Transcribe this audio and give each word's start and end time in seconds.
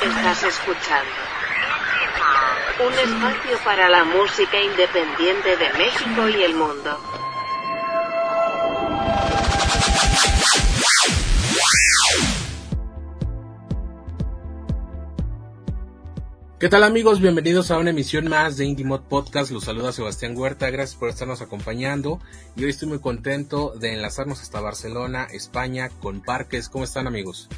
Estás 0.00 0.44
escuchando 0.44 1.10
un 2.86 2.92
espacio 2.92 3.58
para 3.64 3.88
la 3.88 4.04
música 4.04 4.62
independiente 4.62 5.56
de 5.56 5.72
México 5.72 6.28
y 6.28 6.42
el 6.44 6.54
mundo. 6.54 6.96
¿Qué 16.60 16.68
tal 16.68 16.84
amigos? 16.84 17.20
Bienvenidos 17.20 17.72
a 17.72 17.78
una 17.78 17.90
emisión 17.90 18.28
más 18.28 18.56
de 18.56 18.66
Indie 18.66 18.86
Podcast. 19.08 19.50
Los 19.50 19.64
saluda 19.64 19.92
Sebastián 19.92 20.36
Huerta. 20.36 20.70
Gracias 20.70 20.96
por 20.96 21.08
estarnos 21.08 21.40
acompañando. 21.40 22.20
Y 22.54 22.62
hoy 22.62 22.70
estoy 22.70 22.86
muy 22.86 23.00
contento 23.00 23.74
de 23.76 23.94
enlazarnos 23.94 24.42
hasta 24.42 24.60
Barcelona, 24.60 25.26
España, 25.32 25.88
con 25.88 26.20
Parques. 26.20 26.68
¿Cómo 26.68 26.84
están 26.84 27.08
amigos? 27.08 27.48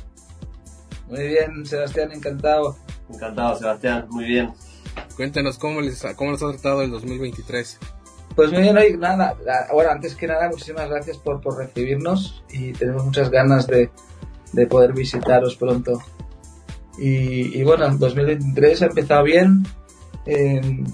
Muy 1.10 1.26
bien, 1.26 1.66
Sebastián, 1.66 2.12
encantado. 2.12 2.76
Encantado, 3.12 3.56
Sebastián, 3.56 4.06
muy 4.10 4.24
bien. 4.24 4.52
Cuéntenos 5.16 5.58
cómo 5.58 5.80
les, 5.80 6.02
cómo 6.16 6.30
les 6.30 6.42
ha 6.42 6.52
tratado 6.52 6.82
el 6.82 6.90
2023. 6.92 7.78
Pues 8.36 8.52
muy 8.52 8.62
bien, 8.62 8.78
hoy 8.78 8.96
nada, 8.96 9.36
bueno, 9.72 9.90
antes 9.90 10.14
que 10.14 10.28
nada, 10.28 10.48
muchísimas 10.48 10.88
gracias 10.88 11.18
por, 11.18 11.40
por 11.40 11.58
recibirnos 11.58 12.44
y 12.50 12.72
tenemos 12.72 13.04
muchas 13.04 13.28
ganas 13.28 13.66
de, 13.66 13.90
de 14.52 14.66
poder 14.66 14.92
visitaros 14.92 15.56
pronto. 15.56 16.00
Y, 16.96 17.58
y, 17.58 17.64
bueno, 17.64 17.88
2023 17.96 18.82
ha 18.82 18.86
empezado 18.86 19.24
bien. 19.24 19.64
Eh, 20.26 20.84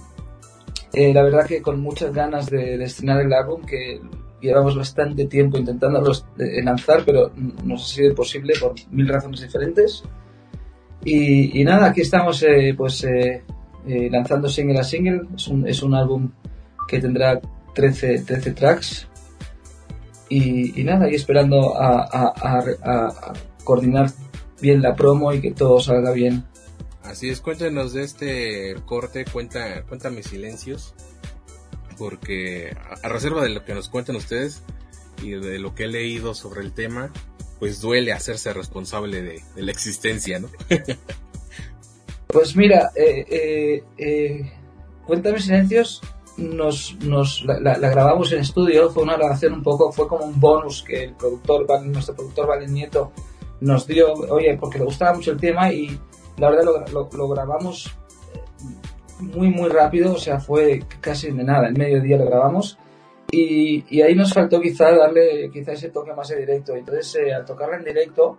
eh, 0.95 1.13
la 1.13 1.23
verdad 1.23 1.47
que 1.47 1.61
con 1.61 1.81
muchas 1.81 2.15
ganas 2.15 2.47
de, 2.47 2.79
de 2.79 2.85
estrenar 2.85 3.21
el 3.21 3.33
álbum, 3.35 3.63
que 3.67 4.01
llevamos 4.41 4.77
bastante 4.77 5.27
tiempo 5.27 5.59
intentando 5.59 6.13
eh, 6.39 6.63
lanzar, 6.63 7.03
pero 7.05 7.33
no 7.65 7.75
ha 7.75 7.79
sido 7.79 8.15
posible 8.15 8.55
por 8.61 8.75
mil 8.91 9.09
razones 9.09 9.41
diferentes. 9.41 10.03
Y, 11.05 11.61
y 11.61 11.65
nada, 11.65 11.87
aquí 11.87 12.01
estamos 12.01 12.43
eh, 12.43 12.75
pues 12.77 13.05
eh, 13.05 13.43
eh, 13.87 14.09
lanzando 14.11 14.49
single 14.49 14.81
a 14.81 14.85
single. 14.85 15.23
Es 15.37 15.49
un, 15.49 15.67
es 15.67 15.83
un 15.83 15.95
álbum 15.95 16.31
que 16.89 17.01
tendrá 17.01 17.41
13, 17.75 18.23
13 18.23 18.51
tracks. 18.53 19.09
Y, 20.29 20.81
y 20.81 20.85
nada, 20.85 21.09
y 21.09 21.15
esperando 21.15 21.77
a, 21.77 22.01
a, 22.03 22.33
a, 22.37 22.59
a, 22.83 23.33
coordinar 23.63 24.11
bien 24.61 24.83
la 24.83 24.97
promo 24.97 25.33
y 25.33 25.41
que 25.41 25.53
todo 25.53 25.79
salga 25.79 26.11
bien. 26.11 26.45
Así 27.05 27.29
es, 27.29 27.41
cuéntenos 27.41 27.93
de 27.93 28.03
este 28.03 28.75
corte, 28.85 29.25
cuenta, 29.33 29.85
cuéntame 29.85 30.25
silencios 30.25 30.93
porque 31.99 32.77
a 33.03 33.09
reserva 33.09 33.43
de 33.43 33.51
lo 33.51 33.65
que 33.65 33.75
nos 33.75 33.89
cuentan 33.89 34.17
ustedes 34.17 34.63
y 35.23 35.31
de 35.31 35.59
lo 35.59 35.75
que 35.75 35.85
he 35.85 35.89
leído 35.89 36.35
sobre 36.35 36.61
el 36.61 36.73
tema, 36.73 37.11
pues 37.59 37.81
duele 37.81 38.13
hacerse 38.13 38.53
responsable 38.53 39.23
de, 39.23 39.43
de 39.55 39.63
la 39.63 39.71
existencia, 39.71 40.39
¿no? 40.39 40.49
pues 42.27 42.57
mira, 42.57 42.91
eh, 42.95 43.25
eh, 43.29 43.85
eh, 43.99 44.53
Cuéntame 45.07 45.41
Silencios 45.41 46.03
nos, 46.37 46.97
nos 47.01 47.45
la, 47.45 47.59
la, 47.61 47.79
la, 47.79 47.89
grabamos 47.89 48.33
en 48.33 48.41
estudio, 48.41 48.91
fue 48.91 49.05
una 49.05 49.17
grabación 49.17 49.55
un 49.55 49.63
poco, 49.63 49.91
fue 49.93 50.07
como 50.07 50.25
un 50.25 50.39
bonus 50.39 50.83
que 50.83 51.05
el 51.05 51.15
productor, 51.15 51.67
nuestro 51.87 52.15
productor 52.15 52.47
Valen 52.47 52.75
Nieto 52.75 53.13
nos 53.61 53.87
dio, 53.87 54.13
oye, 54.13 54.57
porque 54.61 54.79
le 54.79 54.85
gustaba 54.85 55.15
mucho 55.15 55.33
el 55.33 55.39
tema 55.39 55.73
y 55.73 55.99
la 56.37 56.51
verdad 56.51 56.65
lo, 56.65 56.87
lo, 56.89 57.09
lo 57.11 57.29
grabamos 57.29 57.91
muy 59.21 59.49
muy 59.49 59.69
rápido, 59.69 60.15
o 60.15 60.19
sea, 60.19 60.41
fue 60.41 60.83
casi 61.01 61.31
de 61.31 61.45
nada, 61.45 61.69
el 61.69 61.77
mediodía 61.77 62.17
lo 62.19 62.27
grabamos 62.27 62.79
y, 63.31 63.85
y, 63.89 64.03
ahí 64.03 64.15
nos 64.15 64.33
faltó 64.33 64.61
quizá 64.61 64.93
darle 64.93 65.51
quizá 65.53 65.73
ese 65.73 65.91
toque 65.91 66.13
más 66.15 66.29
de 66.29 66.37
directo. 66.37 66.77
Entonces, 66.77 67.17
eh, 67.17 67.35
al 67.35 67.45
tocarla 67.45 67.79
en 67.79 67.85
directo, 67.85 68.39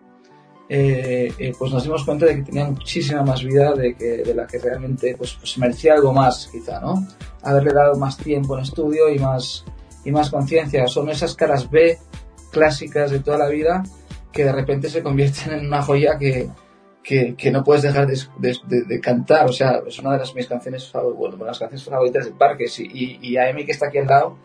eh, 0.70 1.32
eh, 1.38 1.54
pues 1.58 1.72
nos 1.72 1.84
dimos 1.84 2.06
cuenta 2.06 2.26
de 2.26 2.36
que 2.36 2.44
tenía 2.44 2.66
muchísima 2.66 3.22
más 3.22 3.44
vida 3.44 3.74
de, 3.74 3.96
que, 3.96 4.24
de 4.24 4.34
la 4.34 4.48
que 4.48 4.60
realmente 4.60 5.16
pues, 5.18 5.34
pues 5.34 5.58
merecía 5.58 5.94
algo 5.94 6.14
más, 6.14 6.48
quizá, 6.52 6.80
¿no? 6.80 7.06
Haberle 7.44 7.74
dado 7.74 7.96
más 7.98 8.18
tiempo 8.18 8.58
en 8.58 8.64
estudio 8.64 9.10
y 9.10 9.20
más, 9.20 9.66
y 10.06 10.12
más 10.12 10.30
conciencia. 10.30 10.88
Son 10.88 11.10
esas 11.10 11.36
caras 11.36 11.70
B 11.70 11.98
clásicas 12.52 13.12
de 13.12 13.20
toda 13.20 13.38
la 13.38 13.50
vida 13.50 13.84
que 14.32 14.46
de 14.46 14.54
repente 14.54 14.90
se 14.90 15.04
convierten 15.04 15.54
en 15.54 15.68
una 15.68 15.82
joya 15.82 16.18
que, 16.18 16.50
que, 17.08 17.52
no 17.52 17.64
puedes 17.64 17.84
dejar 17.84 18.06
de, 18.06 19.00
cantar. 19.02 19.46
O 19.46 19.54
sea, 19.54 19.80
es 19.88 19.98
una 20.00 20.14
de 20.14 20.20
las, 20.20 20.36
mis 20.36 20.46
canciones 20.46 20.90
favoritas, 20.90 21.38
bueno, 21.38 21.46
las 21.46 21.60
canciones 21.60 21.86
favoritas 21.86 22.26
de 22.26 22.32
Parques. 22.32 22.80
Y, 22.80 22.84
y, 22.84 23.20
y, 23.22 23.38
a 23.38 23.50
Emi, 23.50 23.66
que 23.66 23.72
está 23.72 23.88
aquí 23.88 24.00
al 24.00 24.08
lado, 24.08 24.38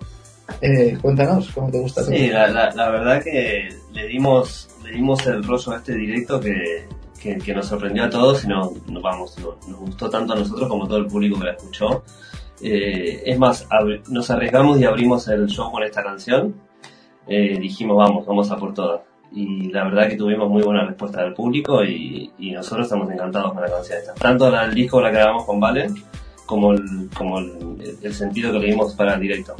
eh, 0.60 0.96
cuéntanos 1.02 1.50
cómo 1.50 1.70
te 1.72 1.80
gusta. 1.80 2.04
Sí, 2.04 2.28
la, 2.28 2.46
la, 2.46 2.70
la, 2.70 2.90
verdad 2.90 3.22
que 3.22 3.68
le 3.92 4.06
dimos, 4.06 4.68
le 4.84 4.92
dimos 4.92 5.26
el 5.26 5.42
rollo 5.42 5.72
a 5.72 5.78
este 5.78 5.94
directo 5.94 6.38
que, 6.38 6.86
que, 7.20 7.52
nos 7.52 7.66
sorprendió 7.66 8.04
a 8.04 8.10
todos 8.10 8.44
y 8.44 8.48
no, 8.48 8.72
nos 8.86 9.78
gustó 9.80 10.08
tanto 10.08 10.34
a 10.34 10.36
nosotros 10.36 10.68
como 10.68 10.84
a 10.84 10.88
todo 10.88 10.98
el 10.98 11.06
público 11.06 11.40
que 11.40 11.46
la 11.46 11.52
escuchó. 11.52 12.04
Eh, 12.62 13.24
es 13.26 13.38
más, 13.40 13.66
nos 14.08 14.30
arriesgamos 14.30 14.78
y 14.78 14.84
abrimos 14.84 15.26
el 15.26 15.48
show 15.48 15.72
con 15.72 15.82
esta 15.82 16.04
canción. 16.04 16.54
Eh, 17.26 17.58
dijimos, 17.58 17.96
vamos, 17.96 18.24
vamos 18.24 18.50
a 18.52 18.56
por 18.56 18.72
todas 18.72 19.00
y 19.34 19.70
la 19.70 19.84
verdad 19.84 20.08
que 20.08 20.16
tuvimos 20.16 20.48
muy 20.48 20.62
buena 20.62 20.86
respuesta 20.86 21.22
del 21.22 21.32
público 21.32 21.82
y, 21.84 22.30
y 22.38 22.52
nosotros 22.52 22.86
estamos 22.86 23.10
encantados 23.10 23.52
con 23.52 23.62
la 23.62 23.70
canción 23.70 23.98
esta. 23.98 24.14
Tanto 24.14 24.54
el 24.60 24.74
disco 24.74 25.00
la 25.00 25.10
grabamos 25.10 25.44
con 25.44 25.58
Valen 25.58 25.94
como 26.46 26.72
el, 26.72 27.08
como 27.16 27.38
el, 27.38 28.14
sentido 28.14 28.52
que 28.52 28.58
le 28.58 28.66
dimos 28.66 28.94
para 28.94 29.14
el 29.14 29.20
directo. 29.20 29.56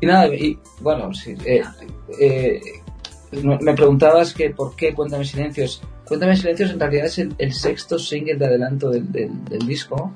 Y 0.00 0.06
nada, 0.06 0.34
y 0.34 0.58
bueno, 0.80 1.12
sí, 1.12 1.34
eh, 1.44 1.62
eh, 2.18 2.60
me 3.42 3.74
preguntabas 3.74 4.32
que 4.32 4.50
por 4.50 4.74
qué 4.74 4.94
Cuéntame 4.94 5.24
Silencios. 5.24 5.82
Cuéntame 6.06 6.36
Silencios 6.36 6.70
en 6.70 6.80
realidad 6.80 7.06
es 7.06 7.18
el, 7.18 7.52
sexto 7.52 7.98
single 7.98 8.36
de 8.36 8.46
adelanto 8.46 8.88
del, 8.88 9.12
del, 9.12 9.66
disco. 9.66 10.14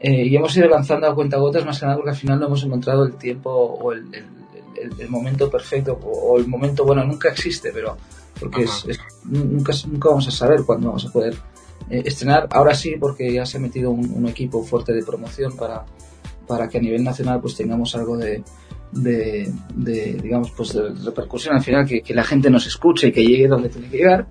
Eh, 0.00 0.26
y 0.26 0.34
hemos 0.34 0.56
ido 0.56 0.68
lanzando 0.68 1.06
a 1.06 1.14
cuenta 1.14 1.36
gotas 1.36 1.64
más 1.64 1.78
que 1.78 1.86
nada 1.86 1.98
porque 1.98 2.10
al 2.10 2.16
final 2.16 2.40
no 2.40 2.46
hemos 2.46 2.64
encontrado 2.64 3.04
el 3.04 3.14
tiempo 3.16 3.50
o 3.50 3.92
el 3.92 4.10
el, 4.76 5.00
el, 5.00 5.08
momento 5.08 5.50
perfecto 5.50 5.98
o, 6.02 6.38
el 6.38 6.46
momento 6.46 6.84
bueno 6.84 7.04
nunca 7.04 7.30
existe 7.30 7.70
pero 7.72 7.96
porque 8.38 8.62
es, 8.62 8.86
es, 8.88 8.98
nunca 9.24 9.72
nunca 9.86 10.08
vamos 10.08 10.28
a 10.28 10.30
saber 10.30 10.62
cuándo 10.64 10.88
vamos 10.88 11.06
a 11.06 11.12
poder 11.12 11.36
eh, 11.90 12.02
estrenar. 12.04 12.48
Ahora 12.50 12.74
sí 12.74 12.94
porque 12.98 13.32
ya 13.32 13.44
se 13.44 13.58
ha 13.58 13.60
metido 13.60 13.90
un, 13.90 14.10
un, 14.12 14.28
equipo 14.28 14.62
fuerte 14.62 14.92
de 14.92 15.02
promoción 15.02 15.56
para 15.56 15.84
para 16.46 16.68
que 16.68 16.78
a 16.78 16.80
nivel 16.80 17.04
nacional 17.04 17.40
pues 17.40 17.56
tengamos 17.56 17.94
algo 17.94 18.16
de 18.16 18.42
de, 18.92 19.52
de 19.74 20.14
digamos 20.14 20.50
pues 20.52 20.72
de 20.72 20.90
repercusión 21.04 21.54
al 21.54 21.62
final 21.62 21.86
que, 21.86 22.02
que, 22.02 22.14
la 22.14 22.24
gente 22.24 22.50
nos 22.50 22.66
escuche 22.66 23.08
y 23.08 23.12
que 23.12 23.24
llegue 23.24 23.48
donde 23.48 23.68
tiene 23.68 23.88
que 23.88 23.96
llegar. 23.96 24.26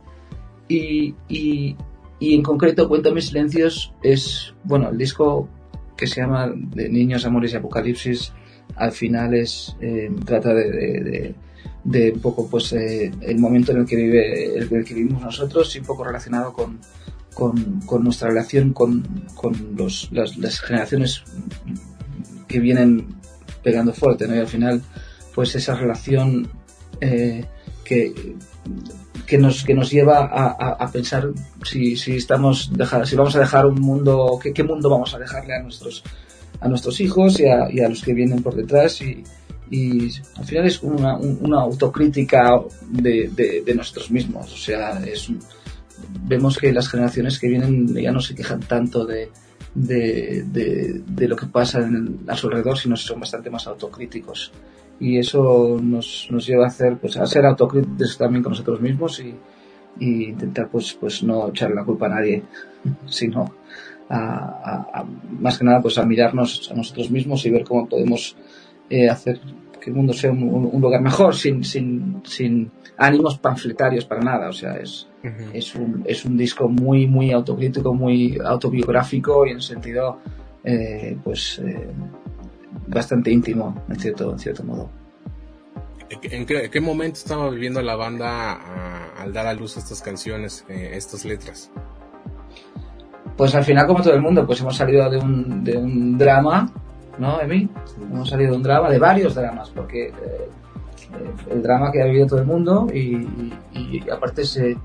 Y, 0.67 1.15
y, 1.27 1.75
y 2.19 2.35
en 2.35 2.43
concreto 2.43 2.87
Cuéntame 2.87 3.21
Silencios 3.21 3.93
es 4.03 4.53
bueno 4.63 4.89
el 4.89 4.97
disco 4.97 5.49
que 5.97 6.07
se 6.07 6.21
llama 6.21 6.51
de 6.55 6.89
Niños, 6.89 7.25
Amores 7.25 7.53
y 7.53 7.57
Apocalipsis 7.57 8.33
al 8.75 8.91
final 8.91 9.33
es 9.33 9.75
eh, 9.81 10.11
trata 10.25 10.53
de, 10.53 11.35
un 12.13 12.19
poco 12.21 12.47
pues 12.47 12.73
eh, 12.73 13.11
el 13.21 13.39
momento 13.39 13.71
en 13.71 13.79
el 13.79 13.85
que 13.85 13.95
vive 13.95 14.57
el, 14.57 14.73
el, 14.73 14.85
que 14.85 14.93
vivimos 14.93 15.21
nosotros 15.21 15.75
y 15.75 15.79
un 15.79 15.85
poco 15.85 16.03
relacionado 16.03 16.53
con, 16.53 16.79
con, 17.33 18.03
nuestra 18.03 18.29
relación 18.29 18.73
con, 18.73 19.25
con 19.33 19.75
las, 20.11 20.59
generaciones 20.61 21.23
que 22.47 22.59
vienen 22.59 23.15
pegando 23.63 23.93
fuerte 23.93 24.27
¿no? 24.27 24.35
y 24.35 24.39
al 24.39 24.47
final 24.47 24.81
pues 25.33 25.55
esa 25.55 25.75
relación 25.75 26.49
eh, 27.01 27.45
que 27.83 28.35
que 29.25 29.37
nos, 29.37 29.63
que 29.63 29.75
nos 29.75 29.91
lleva 29.91 30.21
a 30.25 30.91
pensar 30.91 31.29
si, 31.63 31.95
si 31.95 32.15
estamos 32.15 32.71
dejar, 32.73 33.05
si 33.05 33.15
vamos 33.15 33.35
a 33.35 33.39
dejar 33.39 33.67
un 33.67 33.79
mundo, 33.79 34.39
qué, 34.41 34.51
qué 34.51 34.63
mundo 34.63 34.89
vamos 34.89 35.13
a 35.13 35.19
dejarle 35.19 35.53
a 35.53 35.61
nuestros, 35.61 36.03
a 36.59 36.67
nuestros 36.67 36.99
hijos 37.01 37.39
y 37.39 37.45
a, 37.45 37.65
a 37.65 37.89
los 37.89 38.03
que 38.03 38.13
vienen 38.13 38.43
por 38.43 38.55
detrás 38.55 39.01
y, 39.01 39.23
y 39.71 40.09
al 40.35 40.45
final 40.45 40.65
es 40.65 40.81
una, 40.81 41.17
una 41.17 41.61
autocrítica 41.61 42.59
de, 42.89 43.63
de, 43.65 43.75
nosotros 43.75 44.09
mismos. 44.11 44.51
O 44.51 44.57
sea, 44.57 44.99
es 45.05 45.31
vemos 46.25 46.57
que 46.57 46.71
las 46.71 46.89
generaciones 46.89 47.39
que 47.39 47.47
vienen 47.47 47.87
ya 47.93 48.11
no 48.11 48.19
se 48.19 48.35
quejan 48.35 48.61
tanto 48.61 49.05
de, 49.05 49.29
de, 49.73 51.27
lo 51.27 51.35
que 51.35 51.45
pasa 51.47 51.79
en 51.79 52.19
a 52.27 52.35
su 52.35 52.47
alrededor, 52.47 52.77
sino 52.77 52.95
son 52.95 53.19
bastante 53.19 53.49
más 53.49 53.67
autocríticos. 53.67 54.51
Y 54.99 55.17
eso 55.17 55.79
nos, 55.81 56.27
nos 56.29 56.45
lleva 56.45 56.65
a 56.65 56.67
hacer, 56.67 56.97
pues, 56.97 57.15
a 57.17 57.25
ser 57.25 57.45
autocríticos 57.45 58.17
también 58.17 58.43
con 58.43 58.51
nosotros 58.51 58.81
mismos 58.81 59.19
y, 59.19 59.33
y 59.99 60.29
intentar, 60.29 60.69
pues, 60.69 60.97
pues, 60.99 61.23
no 61.23 61.49
echarle 61.49 61.75
la 61.75 61.85
culpa 61.85 62.07
a 62.07 62.09
nadie, 62.09 62.43
sino 63.05 63.53
a, 64.09 64.17
a, 64.17 64.99
a, 64.99 65.05
más 65.39 65.57
que 65.57 65.65
nada 65.65 65.81
pues 65.81 65.97
a 65.97 66.05
mirarnos 66.05 66.69
a 66.71 66.75
nosotros 66.75 67.11
mismos 67.11 67.45
y 67.45 67.51
ver 67.51 67.63
cómo 67.63 67.87
podemos 67.87 68.35
eh, 68.89 69.07
hacer 69.07 69.39
que 69.79 69.91
el 69.91 69.95
mundo 69.95 70.13
sea 70.13 70.31
un, 70.31 70.43
un, 70.43 70.81
lugar 70.81 71.01
mejor 71.01 71.35
sin, 71.35 71.63
sin, 71.63 72.21
sin 72.25 72.71
ánimos 72.97 73.37
panfletarios 73.37 74.05
para 74.05 74.21
nada 74.21 74.49
o 74.49 74.53
sea 74.53 74.73
es, 74.75 75.07
uh 75.23 75.27
-huh. 75.27 75.49
es, 75.53 75.75
un, 75.75 76.03
es 76.05 76.25
un 76.25 76.35
disco 76.35 76.67
muy 76.67 77.07
muy 77.07 77.31
autocrítico 77.31 77.93
muy 77.93 78.37
autobiográfico 78.43 79.45
y 79.45 79.51
en 79.51 79.61
sentido 79.61 80.19
eh, 80.63 81.15
pues 81.23 81.59
eh, 81.59 81.87
bastante 82.87 83.31
íntimo 83.31 83.83
en 83.87 83.99
cierto, 83.99 84.31
en 84.31 84.39
cierto 84.39 84.63
modo 84.63 84.89
¿En 86.09 86.19
qué, 86.47 86.63
¿En 86.63 86.71
qué, 86.71 86.81
momento 86.81 87.19
estaba 87.19 87.51
viviendo 87.51 87.83
la 87.83 87.95
banda 87.95 88.53
a, 88.53 89.21
al 89.21 89.31
dar 89.31 89.45
a 89.45 89.53
luz 89.53 89.77
estas 89.77 90.01
canciones, 90.01 90.65
eh, 90.67 90.93
estas 90.93 91.23
letras? 91.23 91.69
Pues 93.39 93.55
al 93.55 93.63
final, 93.63 93.87
como 93.87 94.01
todo 94.03 94.13
el 94.15 94.21
mundo, 94.21 94.45
pues 94.45 94.59
hemos 94.59 94.75
salido 94.75 95.09
de 95.09 95.17
un, 95.17 95.63
de 95.63 95.77
un 95.77 96.17
drama, 96.17 96.69
¿no, 97.17 97.39
Emi? 97.39 97.69
Hemos 98.11 98.27
salido 98.29 98.51
de 98.51 98.57
un 98.57 98.63
drama, 98.63 98.89
de 98.89 98.99
varios 98.99 99.33
dramas, 99.33 99.69
porque 99.73 100.07
eh, 100.07 100.13
eh, 100.13 100.49
el 101.51 101.63
drama 101.63 101.89
que 101.89 102.01
ha 102.01 102.05
vivido 102.05 102.27
todo 102.27 102.39
el 102.39 102.45
mundo 102.45 102.87
y, 102.93 103.15
y- 103.73 104.03
y 104.03 104.09
aparte 104.11 104.43
se, 104.43 104.75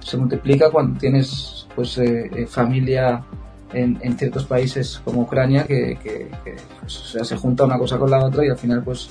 se 0.00 0.16
multiplica 0.18 0.70
cuando 0.70 0.98
tienes 1.00 1.66
pues 1.74 1.96
eh, 1.96 2.30
eh, 2.34 2.46
familia 2.46 3.24
en, 3.72 3.98
en 4.02 4.18
ciertos 4.18 4.44
países 4.44 5.00
como 5.02 5.22
Ucrania 5.22 5.64
que, 5.66 5.98
que- 6.02 6.28
que, 6.44 6.56
pues, 6.80 7.00
o 7.00 7.04
sea, 7.06 7.24
se 7.24 7.36
junta 7.36 7.64
una 7.64 7.78
cosa 7.78 7.96
con 7.96 8.10
la 8.10 8.22
otra 8.22 8.44
y 8.44 8.50
al 8.50 8.58
final 8.58 8.82
pues 8.84 9.08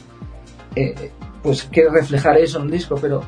eh, 0.75 1.11
pues 1.41 1.63
quiere 1.71 1.89
reflejar 1.89 2.37
eso 2.37 2.59
en 2.59 2.65
un 2.65 2.71
disco 2.71 2.95
pero 3.01 3.21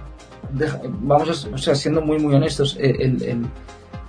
deja- 0.51 0.79
vamos 1.01 1.47
a, 1.51 1.55
o 1.55 1.57
sea 1.57 1.73
siendo 1.75 2.01
muy 2.01 2.19
muy 2.19 2.35
honestos 2.35 2.77
el, 2.79 3.21
el, 3.23 3.45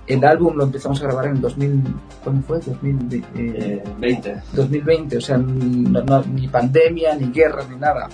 el 0.09 0.25
álbum 0.25 0.55
lo 0.57 0.63
empezamos 0.65 0.99
a 1.01 1.03
grabar 1.05 1.27
en 1.27 1.35
el 1.35 1.41
2000 1.41 1.83
¿cuándo 2.23 2.41
fue? 2.47 2.59
2000, 2.59 3.13
eh, 3.13 3.23
Eh, 3.35 3.83
20. 3.99 4.41
2020, 4.53 5.17
o 5.17 5.21
sea, 5.21 5.37
no- 5.37 6.01
no- 6.03 6.23
ni 6.23 6.47
pandemia, 6.47 7.15
ni 7.15 7.31
guerra, 7.31 7.63
ni 7.69 7.75
nada. 7.77 8.09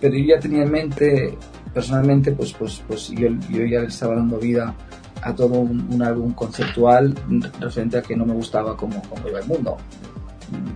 Pero 0.00 0.14
yo 0.16 0.34
ya 0.34 0.38
tenía 0.40 0.62
en 0.62 0.70
mente, 0.70 1.36
personalmente, 1.74 2.32
pues, 2.32 2.52
pues, 2.52 2.82
pues 2.86 3.08
yo, 3.10 3.28
yo 3.50 3.64
ya 3.64 3.80
le 3.80 3.86
estaba 3.88 4.14
dando 4.16 4.38
vida 4.38 4.74
a 5.22 5.34
todo 5.34 5.60
un, 5.60 5.86
un 5.92 6.02
álbum 6.02 6.32
conceptual 6.32 7.14
referente 7.60 7.98
a 7.98 8.02
que 8.02 8.16
no 8.16 8.24
me 8.24 8.32
gustaba 8.34 8.76
cómo, 8.76 9.02
cómo 9.08 9.28
iba 9.28 9.40
el 9.40 9.46
mundo. 9.46 9.76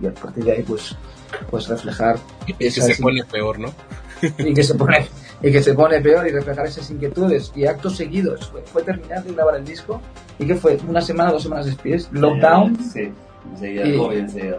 Y 0.01 0.05
a 0.07 0.13
partir 0.13 0.43
de 0.45 0.51
ahí, 0.53 0.63
pues, 0.63 0.95
pues 1.49 1.67
reflejar 1.67 2.17
Y 2.47 2.53
que 2.53 2.71
se 2.71 2.95
pone 3.01 3.23
peor, 3.25 3.59
¿no? 3.59 3.69
y 4.39 4.53
que 4.53 4.63
se 4.63 4.75
pone 4.75 5.07
y 5.47 5.51
que 5.51 5.61
se 5.61 5.73
pone 5.75 6.01
peor 6.01 6.25
y 6.27 6.31
reflejar 6.31 6.65
esas 6.65 6.89
inquietudes 6.89 7.51
y 7.55 7.65
actos 7.67 7.95
seguidos 7.97 8.49
fue, 8.49 8.61
fue 8.63 8.81
terminar 8.81 9.23
de 9.23 9.31
grabar 9.33 9.55
el 9.57 9.65
disco 9.65 10.01
y 10.39 10.47
que 10.47 10.55
fue 10.55 10.77
una 10.87 11.01
semana 11.01 11.31
dos 11.31 11.43
semanas 11.43 11.67
después 11.67 12.09
lockdown 12.11 12.75
Sí, 12.83 13.11
enseguida 13.51 13.87
Y- 13.87 13.97
COVID, 13.97 14.17
enseguida. 14.17 14.57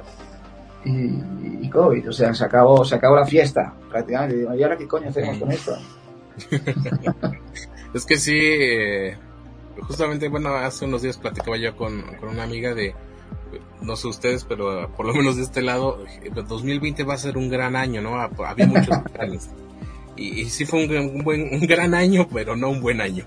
y, 0.84 1.66
y 1.66 1.68
COVID, 1.70 2.08
o 2.08 2.12
sea, 2.12 2.32
se 2.32 2.44
acabó, 2.44 2.84
se 2.84 2.94
acabó 2.94 3.16
la 3.16 3.26
fiesta, 3.26 3.74
prácticamente. 3.90 4.46
¿y 4.56 4.62
ahora 4.62 4.76
qué 4.78 4.86
coño 4.86 5.08
hacemos 5.08 5.38
con 5.38 5.50
esto? 5.50 5.76
Es 7.94 8.04
que 8.04 8.16
sí, 8.18 8.38
eh, 8.38 9.16
justamente, 9.80 10.28
bueno, 10.28 10.50
hace 10.54 10.84
unos 10.84 11.02
días 11.02 11.16
platicaba 11.16 11.56
yo 11.56 11.74
con, 11.76 12.02
con 12.20 12.28
una 12.30 12.42
amiga 12.42 12.74
de, 12.74 12.94
no 13.80 13.96
sé 13.96 14.08
ustedes, 14.08 14.44
pero 14.44 14.90
por 14.96 15.06
lo 15.06 15.14
menos 15.14 15.36
de 15.36 15.42
este 15.42 15.62
lado, 15.62 16.04
eh, 16.22 16.30
2020 16.46 17.04
va 17.04 17.14
a 17.14 17.18
ser 17.18 17.38
un 17.38 17.48
gran 17.48 17.74
año, 17.74 18.02
¿no? 18.02 18.16
Ha- 18.20 18.30
Había 18.46 18.66
muchos 18.66 18.98
planes. 19.12 19.48
Y, 20.16 20.40
y 20.42 20.44
sí 20.50 20.64
fue 20.64 20.86
un, 20.86 20.96
un 20.96 21.22
buen, 21.24 21.42
un 21.52 21.60
gran 21.66 21.94
año, 21.94 22.26
pero 22.32 22.56
no 22.56 22.70
un 22.70 22.80
buen 22.80 23.00
año. 23.00 23.24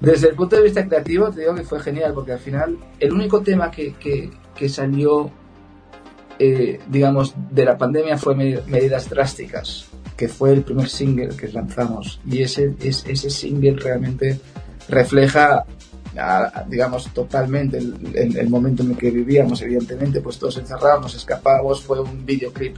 Desde 0.00 0.28
el 0.28 0.34
punto 0.34 0.56
de 0.56 0.62
vista 0.62 0.86
creativo, 0.86 1.30
te 1.30 1.40
digo 1.40 1.54
que 1.54 1.62
fue 1.62 1.80
genial, 1.80 2.12
porque 2.14 2.32
al 2.32 2.38
final 2.38 2.78
el 2.98 3.12
único 3.12 3.42
tema 3.42 3.70
que, 3.70 3.92
que, 3.94 4.30
que 4.54 4.68
salió, 4.68 5.30
eh, 6.38 6.80
digamos, 6.88 7.34
de 7.50 7.64
la 7.66 7.76
pandemia 7.76 8.16
fue 8.16 8.34
Med- 8.34 8.64
Medidas 8.66 9.10
Drásticas, 9.10 9.86
que 10.16 10.28
fue 10.28 10.52
el 10.52 10.62
primer 10.62 10.88
single 10.88 11.28
que 11.36 11.48
lanzamos. 11.48 12.20
Y 12.26 12.42
ese, 12.42 12.74
es- 12.80 13.04
ese 13.06 13.28
single 13.28 13.76
realmente 13.76 14.40
refleja, 14.88 15.66
a- 16.16 16.64
digamos, 16.66 17.12
totalmente 17.12 17.76
el, 17.78 17.94
el- 18.14 18.36
el 18.38 18.48
momento 18.48 18.82
en 18.82 18.92
el 18.92 18.96
que 18.96 19.10
vivíamos, 19.10 19.60
evidentemente, 19.60 20.22
pues 20.22 20.38
todos 20.38 20.56
encerrados, 20.56 21.02
nos 21.02 21.14
escapábamos, 21.14 21.82
fue 21.82 22.00
un 22.00 22.24
videoclip 22.24 22.76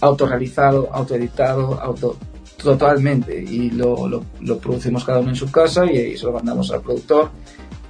autorrealizado, 0.00 0.88
autoeditado, 0.92 1.80
auto 1.80 2.16
totalmente. 2.62 3.42
Y 3.42 3.70
lo, 3.70 4.08
lo, 4.08 4.24
lo 4.40 4.58
producimos 4.58 5.04
cada 5.04 5.20
uno 5.20 5.30
en 5.30 5.36
su 5.36 5.50
casa 5.50 5.86
y, 5.90 5.96
y 5.98 6.16
se 6.16 6.26
lo 6.26 6.32
mandamos 6.32 6.70
al 6.72 6.80
productor 6.80 7.30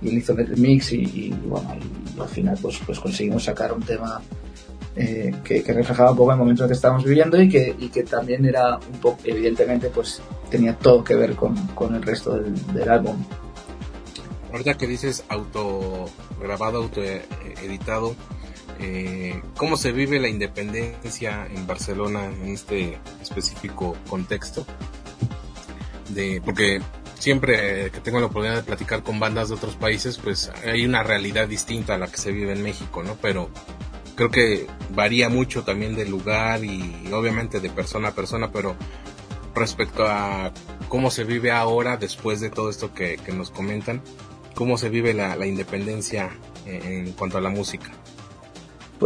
y 0.03 0.08
él 0.08 0.19
hizo 0.19 0.32
el 0.32 0.47
remix 0.47 0.93
y, 0.93 1.03
y, 1.03 1.31
bueno 1.47 1.75
y 1.75 2.20
al 2.20 2.29
final 2.29 2.58
pues, 2.61 2.79
pues 2.85 3.00
conseguimos 3.00 3.44
sacar 3.44 3.73
un 3.73 3.82
tema 3.82 4.20
eh, 4.94 5.35
que, 5.44 5.62
que 5.62 5.73
reflejaba 5.73 6.12
un 6.12 6.17
poco 6.17 6.32
el 6.32 6.38
momento 6.38 6.62
en 6.62 6.64
el 6.67 6.69
que 6.70 6.76
estábamos 6.76 7.05
viviendo 7.05 7.41
y 7.41 7.49
que, 7.49 7.75
y 7.79 7.88
que 7.88 8.03
también 8.03 8.44
era 8.44 8.76
un 8.76 9.00
poco 9.00 9.19
evidentemente 9.25 9.91
pues 9.91 10.20
tenía 10.50 10.75
todo 10.76 11.05
que 11.05 11.14
ver 11.14 11.35
con, 11.35 11.55
con 11.69 11.94
el 11.94 12.02
resto 12.02 12.37
del, 12.37 12.55
del 12.73 12.88
álbum. 12.88 13.17
Ahorita 14.52 14.75
que 14.75 14.87
dices 14.87 15.25
auto 15.29 16.06
grabado, 16.41 16.79
auto 16.79 17.02
editado, 17.62 18.14
eh, 18.78 19.43
¿cómo 19.56 19.76
se 19.76 19.93
vive 19.93 20.20
la 20.20 20.28
independencia 20.28 21.46
en 21.46 21.67
Barcelona 21.67 22.26
en 22.26 22.49
este 22.49 22.99
específico 23.23 23.96
contexto? 24.08 24.67
De, 26.11 26.40
porque 26.44 26.81
siempre 27.19 27.90
que 27.90 28.00
tengo 28.00 28.20
la 28.20 28.26
oportunidad 28.26 28.56
de 28.56 28.62
platicar 28.62 29.02
con 29.02 29.19
bandas 29.19 29.49
de 29.49 29.55
otros 29.55 29.76
países, 29.76 30.19
pues 30.19 30.50
hay 30.64 30.84
una 30.84 31.02
realidad 31.02 31.49
distinta 31.49 31.94
a 31.94 31.99
la 31.99 32.06
que 32.06 32.19
se 32.19 32.32
vive 32.32 32.52
en 32.52 32.62
México, 32.62 33.02
¿no? 33.02 33.17
Pero 33.20 33.50
creo 34.14 34.31
que 34.31 34.67
varía 34.90 35.28
mucho 35.28 35.64
también 35.64 35.96
de 35.96 36.06
lugar 36.06 36.64
y 36.64 37.11
obviamente 37.12 37.61
de 37.61 37.70
persona 37.70 38.08
a 38.08 38.14
persona, 38.14 38.50
pero 38.52 38.76
respecto 39.55 40.06
a 40.06 40.52
cómo 40.88 41.11
se 41.11 41.25
vive 41.25 41.50
ahora 41.50 41.96
después 41.96 42.40
de 42.40 42.50
todo 42.50 42.70
esto 42.70 42.93
que, 42.93 43.19
nos 43.34 43.50
comentan, 43.50 44.02
cómo 44.55 44.78
se 44.78 44.88
vive 44.88 45.14
la, 45.14 45.46
independencia 45.46 46.31
en, 46.67 47.06
en 47.06 47.12
cuanto 47.12 47.38
a 47.38 47.40
la 47.40 47.50
música. 47.50 47.90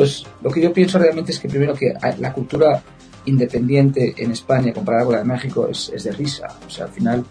Pues 0.00 0.25
lo 0.41 0.50
que 0.50 0.62
yo 0.62 0.73
pienso 0.73 0.99
realmente 0.99 1.31
es 1.31 1.38
que 1.38 1.47
primero 1.47 1.75
que 1.75 1.93
la 2.20 2.32
cultura 2.32 2.82
independiente 3.26 4.14
en 4.17 4.31
España 4.31 4.73
comparada 4.73 5.05
con 5.05 5.12
la 5.12 5.19
de 5.19 5.26
México 5.26 5.69
es, 5.70 5.93
de 6.02 6.11
risa. 6.12 6.47
O 6.67 6.70
sea, 6.70 6.87
al 6.87 6.91
final 6.91 7.23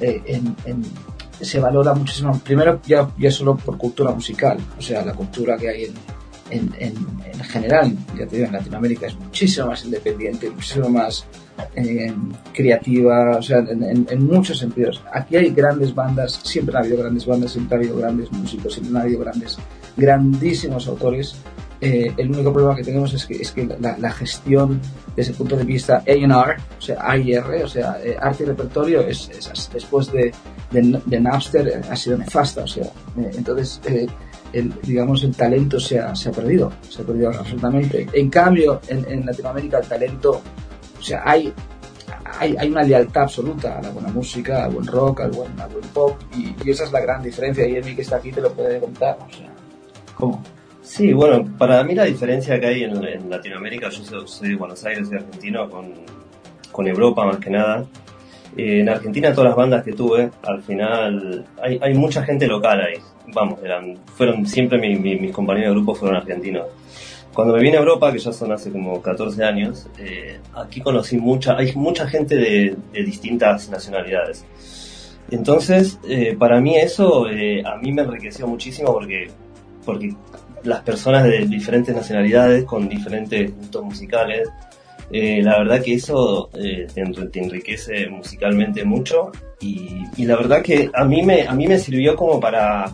eh, 0.00 0.40
se 1.42 1.60
valora 1.60 1.92
muchísimo, 1.92 2.40
primero 2.42 2.80
ya, 2.86 3.06
solo 3.30 3.54
por 3.56 3.76
cultura 3.76 4.12
musical, 4.12 4.56
o 4.78 4.80
sea, 4.80 5.04
la 5.04 5.12
cultura 5.12 5.58
que 5.58 5.68
hay 5.68 5.84
en, 5.84 5.94
en, 6.48 6.74
en- 6.78 7.06
en 7.34 7.40
general, 7.40 7.94
ya 8.18 8.26
te 8.26 8.36
digo, 8.36 8.46
en 8.48 8.54
Latinoamérica 8.54 9.06
es 9.08 9.16
muchísimo 9.16 9.66
más 9.66 9.84
independiente, 9.84 10.48
muchísimo 10.48 10.88
más 10.88 11.26
eh, 11.76 12.10
creativa, 12.54 13.36
o 13.36 13.42
sea, 13.42 13.58
en- 13.58 14.06
en 14.08 14.26
muchos 14.26 14.56
sentidos. 14.58 15.02
Aquí 15.12 15.36
hay 15.36 15.50
grandes 15.50 15.94
bandas, 15.94 16.40
siempre 16.44 16.76
ha 16.76 16.80
habido 16.80 16.96
grandes 16.96 17.26
bandas, 17.26 17.52
siempre 17.52 17.76
ha 17.76 17.80
habido 17.80 17.96
grandes 17.98 18.32
músicos, 18.32 18.72
siempre 18.72 18.98
ha 18.98 19.02
habido 19.02 19.20
grandes, 19.20 19.58
grandísimos 19.98 20.88
autores. 20.88 21.34
Eh, 21.84 22.12
el 22.16 22.30
único 22.30 22.52
problema 22.52 22.74
que 22.76 22.82
tenemos 22.84 23.12
es 23.14 23.26
que, 23.26 23.34
es 23.34 23.52
que 23.52 23.66
la, 23.80 23.96
la 23.98 24.10
gestión 24.10 24.80
desde 25.14 25.32
el 25.32 25.36
punto 25.38 25.56
de 25.56 25.64
vista 25.64 25.98
A&R, 26.06 26.56
o 26.78 26.80
sea, 26.80 26.96
AIR, 27.00 27.62
o 27.64 27.68
sea, 27.68 27.98
eh, 28.02 28.16
arte 28.20 28.42
y 28.44 28.46
repertorio, 28.46 29.00
es, 29.02 29.28
es- 29.30 29.70
después 29.72 30.10
de, 30.10 30.32
de, 30.70 31.00
de 31.04 31.20
Napster 31.20 31.68
eh, 31.68 31.80
ha 31.90 31.94
sido 31.96 32.16
nefasta, 32.18 32.62
o 32.62 32.66
sea, 32.66 32.84
eh, 32.84 33.30
entonces, 33.36 33.80
eh, 33.86 34.06
el, 34.52 34.72
digamos, 34.82 35.22
el 35.24 35.34
talento 35.36 35.78
se 35.78 35.98
ha, 36.00 36.14
se 36.14 36.28
ha 36.28 36.32
perdido, 36.32 36.72
se 36.88 37.02
ha 37.02 37.04
perdido 37.04 37.30
absolutamente. 37.30 38.06
En 38.12 38.30
cambio, 38.30 38.80
en, 38.88 39.04
en 39.08 39.26
Latinoamérica 39.26 39.78
el 39.78 39.86
talento, 39.86 40.40
o 40.98 41.02
sea, 41.02 41.22
hay, 41.24 41.52
hay, 42.38 42.56
hay 42.58 42.68
una 42.70 42.82
lealtad 42.82 43.22
absoluta 43.24 43.78
a 43.78 43.82
la 43.82 43.90
buena 43.90 44.08
música, 44.08 44.64
al 44.64 44.72
buen 44.72 44.86
rock, 44.86 45.20
al 45.22 45.30
buen, 45.32 45.60
al 45.60 45.70
buen 45.70 45.84
pop, 45.88 46.16
y, 46.36 46.54
y 46.64 46.70
esa 46.70 46.84
es 46.84 46.92
la 46.92 47.00
gran 47.00 47.22
diferencia, 47.22 47.66
y 47.68 47.76
Emi 47.76 47.94
que 47.94 48.02
está 48.02 48.16
aquí 48.16 48.30
te 48.32 48.40
lo 48.40 48.52
puede 48.52 48.78
contar, 48.80 49.18
o 49.20 49.30
sea, 49.32 49.50
¿cómo? 50.14 50.42
Sí, 50.84 51.12
bueno, 51.14 51.44
para 51.58 51.82
mí 51.82 51.94
la 51.94 52.04
diferencia 52.04 52.60
que 52.60 52.66
hay 52.66 52.84
en, 52.84 53.30
Latinoamérica, 53.30 53.88
yo 53.88 54.26
soy, 54.26 54.50
de 54.50 54.54
Buenos 54.56 54.84
Aires, 54.84 55.08
soy 55.08 55.16
argentino, 55.16 55.68
con, 55.70 55.92
con 56.70 56.86
Europa 56.86 57.24
más 57.24 57.38
que 57.38 57.48
nada. 57.50 57.84
Eh, 58.56 58.80
en 58.80 58.88
Argentina 58.90 59.32
todas 59.32 59.48
las 59.48 59.56
bandas 59.56 59.82
que 59.82 59.92
tuve, 59.94 60.30
al 60.42 60.62
final 60.62 61.44
hay, 61.62 61.78
hay 61.80 61.94
mucha 61.94 62.22
gente 62.22 62.46
local 62.46 62.80
ahí. 62.82 62.98
Vamos, 63.28 63.58
fueron 64.14 64.46
siempre 64.46 64.78
mi- 64.78 64.96
mi- 64.96 65.16
mis 65.16 65.32
compañeros 65.32 65.70
de 65.70 65.74
grupo 65.76 65.94
fueron 65.94 66.18
argentinos. 66.18 66.66
Cuando 67.32 67.54
me 67.54 67.62
vine 67.62 67.78
a 67.78 67.80
Europa, 67.80 68.12
que 68.12 68.18
ya 68.18 68.32
son 68.32 68.52
hace 68.52 68.70
como 68.70 69.00
14 69.02 69.42
años, 69.42 69.88
eh, 69.98 70.38
aquí 70.54 70.80
conocí 70.82 71.16
mucha, 71.16 71.56
hay 71.56 71.72
mucha 71.74 72.06
gente 72.06 72.36
de, 72.36 72.76
de 72.92 73.02
distintas 73.02 73.70
nacionalidades. 73.70 74.44
Entonces, 75.30 75.98
eh, 76.06 76.36
para 76.38 76.60
mí 76.60 76.76
eso, 76.76 77.26
eh, 77.28 77.62
a 77.66 77.76
mí 77.78 77.90
me 77.92 78.02
enriqueció 78.02 78.46
muchísimo 78.46 78.92
porque, 78.92 79.30
porque 79.84 80.14
las 80.64 80.80
personas 80.82 81.24
de 81.24 81.46
diferentes 81.46 81.94
nacionalidades, 81.94 82.64
con 82.64 82.88
diferentes 82.88 83.54
gustos 83.56 83.84
musicales, 83.84 84.48
eh, 85.12 85.42
la 85.42 85.58
verdad 85.58 85.82
que 85.82 85.94
eso 85.94 86.48
eh, 86.54 86.86
te, 86.92 87.04
enri- 87.04 87.30
te 87.30 87.40
enriquece 87.40 88.08
musicalmente 88.08 88.84
mucho 88.84 89.30
y, 89.60 90.02
y 90.16 90.24
la 90.24 90.36
verdad 90.36 90.62
que 90.62 90.90
a 90.94 91.04
mí 91.04 91.22
me, 91.22 91.42
a 91.46 91.52
mí 91.54 91.66
me 91.66 91.78
sirvió 91.78 92.16
como 92.16 92.40
para... 92.40 92.86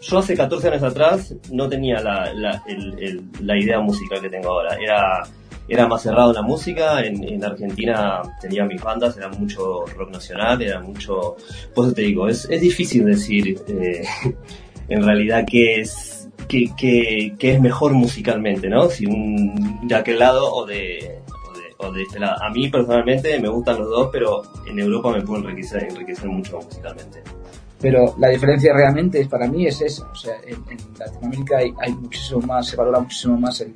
Yo 0.00 0.18
hace 0.18 0.36
14 0.36 0.68
años 0.68 0.82
atrás 0.82 1.34
no 1.50 1.66
tenía 1.68 1.98
la, 2.00 2.30
la, 2.34 2.62
la 3.40 3.58
idea 3.58 3.80
musical 3.80 4.20
que 4.20 4.28
tengo 4.28 4.50
ahora. 4.50 4.76
Era, 4.78 5.22
era 5.66 5.86
más 5.88 6.02
cerrado 6.02 6.28
en 6.30 6.36
la 6.36 6.42
música. 6.42 7.00
En, 7.02 7.24
en 7.26 7.42
Argentina 7.42 8.20
tenía 8.38 8.66
mis 8.66 8.82
bandas, 8.82 9.16
era 9.16 9.30
mucho 9.30 9.86
rock 9.96 10.10
nacional, 10.10 10.60
era 10.60 10.80
mucho... 10.80 11.36
Por 11.74 11.86
eso 11.86 11.94
te 11.94 12.02
digo, 12.02 12.28
es, 12.28 12.46
es 12.50 12.60
difícil 12.60 13.06
decir 13.06 13.58
eh, 13.66 14.02
en 14.88 15.02
realidad 15.02 15.44
qué 15.50 15.80
es, 15.80 16.13
qué 16.46 17.34
es 17.40 17.60
mejor 17.60 17.92
musicalmente, 17.92 18.68
¿no? 18.68 18.88
Si 18.88 19.06
un, 19.06 19.86
de 19.86 19.94
aquel 19.94 20.18
lado 20.18 20.52
o 20.52 20.66
de, 20.66 21.20
o 21.48 21.58
de, 21.58 21.88
o 21.88 21.92
de 21.92 22.02
este 22.02 22.18
lado. 22.18 22.42
A 22.42 22.50
mí 22.50 22.68
personalmente 22.68 23.38
me 23.40 23.48
gustan 23.48 23.78
los 23.78 23.88
dos, 23.88 24.08
pero 24.12 24.42
en 24.66 24.78
Europa 24.78 25.12
me 25.12 25.22
puedo 25.22 25.42
enriquecer, 25.42 25.84
enriquecer 25.90 26.28
mucho 26.28 26.58
musicalmente. 26.58 27.22
Pero 27.80 28.14
la 28.18 28.28
diferencia 28.28 28.72
realmente 28.72 29.26
para 29.26 29.46
mí 29.46 29.66
es 29.66 29.80
esa. 29.82 30.06
O 30.10 30.14
sea, 30.14 30.34
en, 30.46 30.56
Latinoamérica 30.98 31.58
hay, 31.58 31.72
hay, 31.80 31.92
muchísimo 31.92 32.40
más, 32.40 32.66
se 32.66 32.76
valora 32.76 33.00
muchísimo 33.00 33.38
más 33.38 33.60
el, 33.60 33.74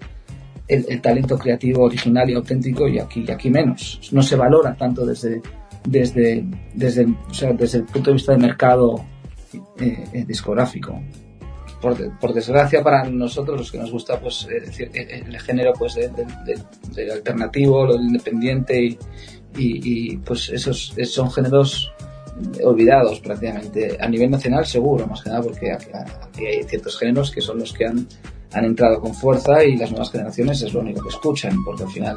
el, 0.66 1.00
talento 1.00 1.36
creativo 1.38 1.82
original 1.84 2.30
y 2.30 2.34
auténtico 2.34 2.88
y 2.88 2.98
aquí, 2.98 3.30
aquí 3.30 3.50
menos. 3.50 4.00
No 4.12 4.22
se 4.22 4.36
valora 4.36 4.74
tanto 4.74 5.04
desde, 5.04 5.42
desde, 5.86 6.44
desde, 6.74 7.06
o 7.28 7.34
sea, 7.34 7.52
desde 7.52 7.78
el 7.78 7.84
punto 7.84 8.10
de 8.10 8.14
vista 8.14 8.32
del 8.32 8.40
mercado 8.40 9.04
eh, 9.80 10.04
eh, 10.12 10.24
discográfico. 10.26 10.98
Por, 11.80 12.34
desgracia 12.34 12.82
para 12.82 13.08
nosotros 13.08 13.56
los 13.58 13.70
que 13.70 13.78
nos 13.78 13.92
gusta 13.92 14.18
pues 14.18 14.48
eh, 14.50 15.24
el, 15.26 15.38
género 15.38 15.72
pues 15.78 15.94
del 15.94 17.10
alternativo 17.10 17.86
lo 17.86 17.94
independiente 17.94 18.82
y, 18.82 18.98
y, 19.56 20.16
pues 20.18 20.48
esos 20.50 20.92
son 21.04 21.30
géneros 21.30 21.92
olvidados 22.64 23.20
prácticamente 23.20 23.96
a 24.00 24.08
nivel 24.08 24.30
nacional 24.30 24.66
seguro 24.66 25.06
más 25.06 25.22
que 25.22 25.30
nada 25.30 25.42
porque 25.42 25.70
aquí, 25.72 26.46
hay 26.46 26.64
ciertos 26.64 26.98
géneros 26.98 27.30
que 27.30 27.40
son 27.40 27.60
los 27.60 27.72
que 27.72 27.86
han, 27.86 28.08
han 28.52 28.64
entrado 28.64 29.00
con 29.00 29.14
fuerza 29.14 29.64
y 29.64 29.76
las 29.76 29.90
nuevas 29.90 30.10
generaciones 30.10 30.62
es 30.62 30.72
lo 30.72 30.80
único 30.80 31.02
que 31.02 31.10
escuchan 31.10 31.64
porque 31.64 31.84
al 31.84 31.90
final 31.90 32.16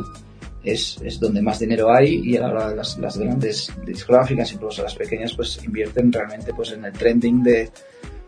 es, 0.63 0.99
es 1.03 1.19
donde 1.19 1.41
más 1.41 1.59
dinero 1.59 1.91
hay 1.91 2.21
y 2.23 2.37
a 2.37 2.41
la 2.41 2.49
hora 2.49 2.69
de 2.69 2.75
las, 2.75 2.97
las 2.97 3.17
grandes 3.17 3.71
discográficas, 3.85 4.53
incluso 4.53 4.83
las 4.83 4.95
pequeñas, 4.95 5.33
pues 5.35 5.63
invierten 5.63 6.11
realmente 6.11 6.53
pues 6.53 6.71
en 6.71 6.85
el 6.85 6.93
trending 6.93 7.43
de, 7.43 7.69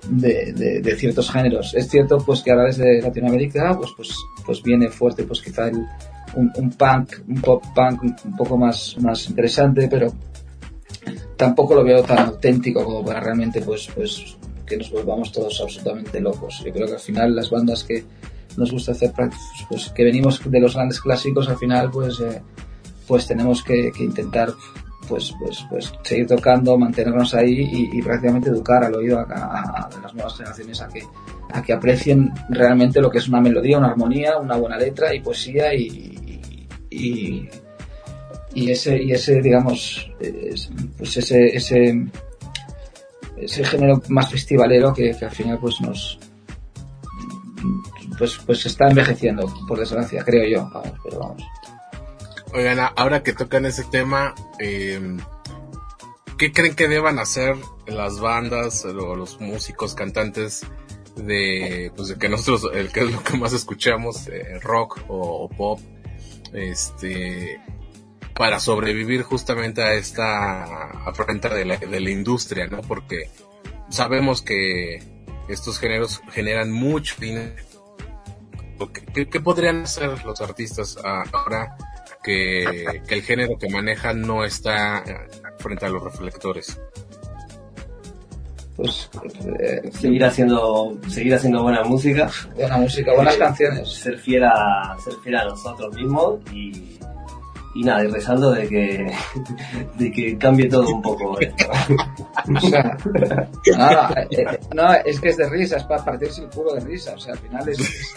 de, 0.10 0.96
ciertos 0.98 1.32
géneros. 1.32 1.74
Es 1.74 1.90
cierto 1.90 2.18
pues 2.18 2.42
que 2.42 2.52
ahora 2.52 2.66
desde 2.66 3.02
Latinoamérica 3.02 3.76
pues, 3.78 3.92
pues, 3.96 4.16
pues 4.46 4.64
viene 4.64 4.90
fuerte 4.90 5.24
pues 5.24 5.42
quizá 5.42 5.68
un, 5.68 6.52
un, 6.56 6.70
punk, 6.72 7.20
un 7.28 7.42
pop 7.42 7.64
punk 7.76 8.04
un 8.26 8.36
poco 8.36 8.58
más, 8.58 8.96
más 9.00 9.30
interesante, 9.30 9.88
pero 9.90 10.14
tampoco 11.38 11.76
lo 11.76 11.84
veo 11.84 12.04
tan 12.04 12.20
auténtico 12.20 12.84
como 12.84 13.04
para 13.04 13.20
realmente 13.20 13.62
pues, 13.62 13.90
pues 13.94 14.38
que 14.66 14.78
nos 14.78 14.92
volvamos 14.92 15.32
todos 15.32 15.60
absolutamente 15.62 16.20
locos. 16.20 16.64
Yo 16.66 16.72
creo 16.72 16.88
que 16.88 16.94
al 16.94 17.00
final 17.00 17.36
las 17.36 17.50
bandas 17.50 17.84
que 17.84 18.06
nos 18.58 18.72
gusta 18.72 18.92
hacer 18.92 19.12
pues 19.68 19.90
que 19.90 20.04
venimos 20.04 20.42
de 20.46 20.60
los 20.60 20.76
grandes 20.76 21.02
clásicos 21.02 21.50
al 21.50 21.58
final 21.58 21.90
pues 21.90 22.20
eh, 22.20 22.42
pues 23.08 23.28
tenemos 23.28 23.64
que, 23.64 23.92
intentar 24.00 24.54
pues, 25.08 25.34
pues, 25.40 25.66
pues 25.70 25.94
seguir 26.04 26.28
tocando, 26.28 26.78
mantenernos 26.78 27.34
ahí 27.34 27.90
y, 27.92 28.02
prácticamente 28.02 28.50
educar 28.50 28.84
al 28.84 28.96
oído 28.96 29.20
a, 29.20 29.90
las 30.02 30.14
nuevas 30.14 30.36
generaciones 30.36 30.82
a 30.82 30.88
que, 30.88 31.04
a 31.52 31.62
que 31.62 31.74
aprecien 31.74 32.32
realmente 32.50 33.02
lo 33.02 33.10
que 33.10 33.20
es 33.20 33.28
una 33.28 33.42
melodía, 33.42 33.78
una 33.78 33.90
armonía, 33.90 34.38
una 34.38 34.56
buena 34.58 34.78
letra 34.78 35.14
y 35.14 35.22
poesía 35.22 35.74
y, 35.74 36.68
y, 36.90 37.50
ese, 38.70 39.02
y 39.02 39.12
ese 39.12 39.42
digamos, 39.42 40.12
pues 40.98 41.18
ese, 41.18 41.56
ese, 41.56 42.08
ese 43.38 43.64
género 43.64 44.02
más 44.10 44.30
festivalero 44.32 44.94
que, 44.94 45.16
que 45.18 45.26
al 45.26 45.32
final 45.32 45.58
pues 45.60 45.82
nos, 45.82 46.20
pues, 48.18 48.40
pues 48.46 48.66
está 48.66 48.88
envejeciendo, 48.88 49.52
por 49.68 49.80
desgracia, 49.80 50.24
creo 50.24 50.48
yo. 50.48 50.70
Vamos, 50.74 50.94
pero 51.04 51.20
vamos. 51.20 51.44
Oigan, 52.54 52.80
ahora 52.96 53.24
que 53.24 53.34
tocan 53.34 53.66
ese 53.66 53.84
tema, 53.84 54.36
eh, 54.60 55.18
¿qué 56.38 56.52
creen 56.52 56.76
que 56.76 56.88
deban 56.88 57.18
hacer 57.18 57.56
las 57.88 58.20
bandas 58.20 58.86
o 58.86 59.16
los 59.16 59.42
músicos, 59.42 59.96
cantantes 59.96 60.66
de, 61.16 61.92
pues 61.96 62.10
de 62.10 62.18
que 62.18 62.30
nosotros, 62.30 62.72
el 62.76 62.92
que 62.92 63.02
es 63.02 63.12
lo 63.12 63.24
que 63.24 63.38
más 63.38 63.54
escuchamos, 63.54 64.28
eh, 64.28 64.60
rock 64.62 65.00
o, 65.08 65.50
pop, 65.50 65.80
este, 66.54 67.60
para 68.36 68.60
sobrevivir 68.60 69.24
justamente 69.24 69.82
a 69.82 69.94
esta 69.96 70.64
afrenta 71.08 71.50
de 71.50 71.66
la, 71.66 71.78
de 71.78 72.00
la 72.00 72.10
industria, 72.12 72.68
¿no? 72.68 72.82
Porque 72.82 73.32
sabemos 73.90 74.44
que 74.44 75.02
estos 75.48 75.80
géneros 75.80 76.22
generan 76.32 76.72
mucho 76.72 77.16
dinero 77.20 77.56
¿Qué, 79.14 79.40
podrían 79.40 79.84
hacer 79.84 80.24
los 80.26 80.42
artistas 80.42 80.98
ahora 81.04 81.78
que, 82.24 83.02
el 83.08 83.22
género 83.22 83.58
que 83.58 83.70
manejan 83.70 84.22
no 84.22 84.44
está 84.44 85.00
eh, 85.00 85.28
frente 85.60 85.86
a 85.86 85.90
los 85.90 86.04
reflectores? 86.04 86.80
Pues 88.76 89.10
eh, 89.60 89.92
seguir 89.92 90.26
haciendo 90.26 90.98
seguir 91.08 91.36
haciendo 91.36 91.62
buena 91.62 91.84
música, 91.84 92.30
buena 92.56 92.78
música, 92.78 93.14
buenas 93.14 93.38
canciones, 93.38 93.88
ser 93.88 94.18
fiel 94.18 94.44
a 94.46 94.98
ser 95.04 95.14
fiel 95.24 95.36
a 95.36 95.46
nosotros 95.46 95.94
mismos 95.96 96.40
y 96.52 96.98
y 97.76 97.84
nada, 97.84 98.04
y 98.04 98.08
rezando 98.08 98.52
de 98.52 98.68
que, 98.68 99.12
de 99.98 100.12
que 100.12 100.38
cambie 100.38 100.70
todo 100.70 100.88
un 100.90 101.02
poco 101.02 101.40
esto. 101.40 101.66
o 102.56 102.60
sea, 102.60 102.98
no, 103.78 104.16
eh, 104.16 104.28
eh, 104.32 104.60
no, 104.76 104.94
es 104.94 105.20
que 105.20 105.30
es 105.30 105.38
de 105.38 105.50
risa, 105.50 105.78
es 105.78 105.84
para 105.84 106.06
partirse 106.06 106.44
el 106.44 106.50
culo 106.50 106.74
de 106.74 106.82
risa, 106.82 107.14
o 107.16 107.20
sea, 107.20 107.34
al 107.34 107.40
final 107.40 107.70
es... 107.70 108.16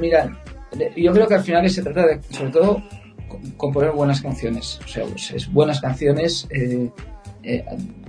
mira, 0.00 0.42
yo 0.96 1.12
creo 1.12 1.26
que 1.26 1.34
al 1.34 1.42
final 1.42 1.68
se 1.68 1.82
trata 1.82 2.06
de, 2.06 2.20
sobre 2.30 2.50
todo, 2.50 2.82
componer 3.56 3.92
buenas 3.92 4.20
canciones, 4.20 4.80
o 4.84 4.88
sea, 4.88 5.04
pues, 5.04 5.30
es 5.30 5.52
buenas 5.52 5.80
canciones 5.80 6.48
eh, 6.50 6.90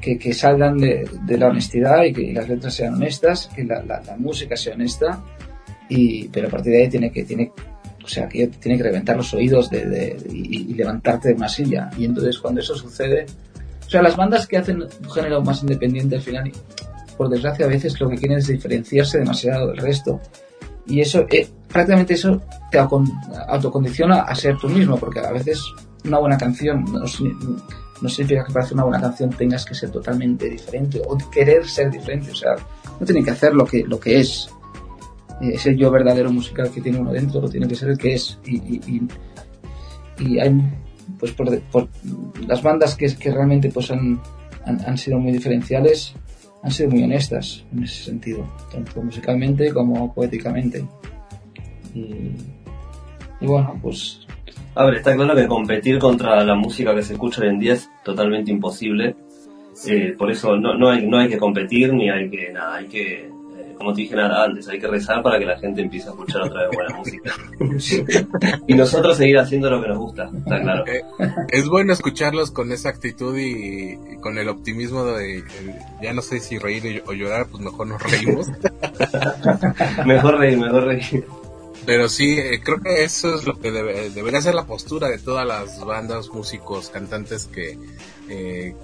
que, 0.01 0.17
que, 0.17 0.33
salgan 0.33 0.77
de, 0.77 1.07
la 1.37 1.47
honestidad 1.47 2.03
y 2.03 2.13
que 2.13 2.33
las 2.33 2.49
letras 2.49 2.73
sean 2.73 2.95
honestas, 2.95 3.49
que 3.55 3.63
la, 3.63 4.01
música 4.17 4.55
sea 4.55 4.73
honesta, 4.73 5.23
y, 5.89 6.27
pero 6.29 6.47
a 6.47 6.51
partir 6.51 6.73
de 6.73 6.83
ahí 6.83 6.89
tiene 6.89 7.11
que, 7.11 7.23
tiene 7.23 7.51
o 8.03 8.07
sea, 8.07 8.27
que 8.27 8.47
tiene 8.47 8.77
que 8.77 8.83
reventar 8.83 9.15
los 9.15 9.33
oídos 9.33 9.69
de, 9.69 10.17
y, 10.29 10.73
levantarte 10.73 11.29
de 11.29 11.35
una 11.35 11.49
silla. 11.49 11.89
Y 11.97 12.05
entonces 12.05 12.37
cuando 12.39 12.61
eso 12.61 12.75
sucede, 12.75 13.25
o 13.85 13.89
sea, 13.89 14.01
las 14.01 14.15
bandas 14.15 14.47
que 14.47 14.57
hacen 14.57 14.81
un 14.81 15.11
género 15.11 15.41
más 15.41 15.61
independiente 15.61 16.15
al 16.15 16.21
final, 16.21 16.51
por 17.17 17.29
desgracia 17.29 17.65
a 17.65 17.69
veces 17.69 17.99
lo 17.99 18.09
que 18.09 18.17
quieren 18.17 18.39
es 18.39 18.47
diferenciarse 18.47 19.19
demasiado 19.19 19.67
del 19.67 19.77
resto. 19.77 20.19
Y 20.91 20.99
eso, 20.99 21.25
eh, 21.29 21.47
prácticamente 21.69 22.15
eso 22.15 22.41
te 22.69 22.77
autocondiciona 22.77 24.21
a 24.21 24.35
ser 24.35 24.57
tú 24.57 24.67
mismo, 24.67 24.97
porque 24.97 25.19
a 25.19 25.31
veces 25.31 25.63
una 26.03 26.19
buena 26.19 26.37
canción 26.37 26.83
no, 26.83 26.99
no 26.99 28.09
significa 28.09 28.43
que 28.45 28.51
para 28.51 28.65
hacer 28.65 28.75
una 28.75 28.83
buena 28.83 28.99
canción 28.99 29.29
tengas 29.29 29.63
que 29.63 29.73
ser 29.73 29.89
totalmente 29.89 30.49
diferente 30.49 31.01
o 31.07 31.17
querer 31.29 31.65
ser 31.65 31.89
diferente. 31.89 32.31
O 32.31 32.35
sea, 32.35 32.55
no 32.99 33.05
tiene 33.05 33.23
que 33.23 33.31
hacer 33.31 33.53
lo 33.53 33.65
que, 33.65 33.83
lo 33.83 33.99
que 33.99 34.19
es 34.19 34.49
ese 35.41 35.75
yo 35.75 35.89
verdadero 35.89 36.31
musical 36.31 36.69
que 36.69 36.81
tiene 36.81 36.99
uno 36.99 37.11
dentro 37.11 37.49
tiene 37.49 37.67
que 37.67 37.75
ser 37.75 37.89
el 37.89 37.97
que 37.97 38.13
es 38.13 38.37
y, 38.45 38.57
y, 38.57 39.07
y 40.19 40.39
hay 40.39 40.61
pues 41.19 41.31
por, 41.31 41.59
por, 41.63 41.87
las 42.47 42.61
bandas 42.61 42.95
que, 42.95 43.15
que 43.15 43.31
realmente 43.31 43.69
pues 43.69 43.89
han, 43.91 44.21
han, 44.65 44.97
sido 44.97 45.17
muy 45.17 45.31
diferenciales 45.31 46.13
han 46.63 46.71
sido 46.71 46.89
muy 46.91 47.03
honestas 47.03 47.65
en 47.73 47.83
ese 47.83 48.03
sentido 48.03 48.45
tanto 48.71 49.01
musicalmente 49.01 49.73
como 49.73 50.13
poéticamente. 50.13 50.85
Y, 51.93 52.31
bueno 53.41 53.77
pues 53.81 54.25
a 54.75 54.85
ver 54.85 54.95
está 54.95 55.15
claro 55.15 55.35
que 55.35 55.47
competir 55.47 55.99
contra 55.99 56.43
la 56.45 56.55
música 56.55 56.95
que 56.95 57.01
se 57.01 57.13
escucha 57.13 57.41
hoy 57.41 57.49
en 57.49 57.59
día 57.59 57.73
es 57.73 57.89
totalmente 58.03 58.51
imposible. 58.51 59.15
Eh, 59.87 60.13
por 60.17 60.29
eso 60.29 60.55
no, 60.57 60.77
no, 60.77 60.89
hay, 60.89 61.07
no 61.07 61.17
hay 61.17 61.27
que 61.27 61.37
competir 61.37 61.93
ni 61.93 62.09
hay 62.09 62.29
que 62.29 62.51
nada 62.51 62.75
hay 62.75 62.85
que 62.85 63.29
como 63.81 63.93
te 63.93 64.01
dije 64.01 64.15
antes, 64.19 64.67
hay 64.67 64.79
que 64.79 64.87
rezar 64.87 65.23
para 65.23 65.39
que 65.39 65.45
la 65.45 65.57
gente 65.57 65.81
empiece 65.81 66.07
a 66.07 66.11
escuchar 66.11 66.43
otra 66.43 66.61
vez 66.61 66.69
buena 66.71 66.97
música. 67.67 68.13
y 68.67 68.73
nosotros 68.75 69.17
seguir 69.17 69.39
haciendo 69.39 69.69
lo 69.69 69.81
que 69.81 69.87
nos 69.87 69.97
gusta, 69.97 70.29
está 70.37 70.61
claro. 70.61 70.85
Eh, 70.87 71.01
es 71.49 71.67
bueno 71.67 71.91
escucharlos 71.91 72.51
con 72.51 72.71
esa 72.71 72.89
actitud 72.89 73.35
y, 73.37 73.97
con 74.21 74.37
el 74.37 74.49
optimismo 74.49 75.03
de, 75.05 75.43
ya 76.01 76.13
no 76.13 76.21
sé 76.21 76.39
si 76.39 76.59
reír 76.59 77.03
o 77.07 77.13
llorar, 77.13 77.47
pues 77.49 77.63
mejor 77.63 77.87
nos 77.87 78.03
reímos. 78.03 78.47
mejor 80.05 80.37
reír, 80.37 80.59
mejor 80.59 80.83
reír. 80.85 81.25
Pero 81.85 82.07
sí, 82.07 82.37
eh, 82.37 82.61
creo 82.63 82.79
que 82.79 83.03
eso 83.03 83.33
es 83.35 83.45
lo 83.45 83.59
que 83.59 83.71
debería 83.71 84.41
ser 84.41 84.53
la 84.53 84.65
postura 84.65 85.09
de 85.09 85.17
todas 85.17 85.47
las 85.47 85.83
bandas, 85.83 86.29
músicos, 86.29 86.89
cantantes 86.89 87.47
que, 87.47 87.77
eh, 88.29 88.75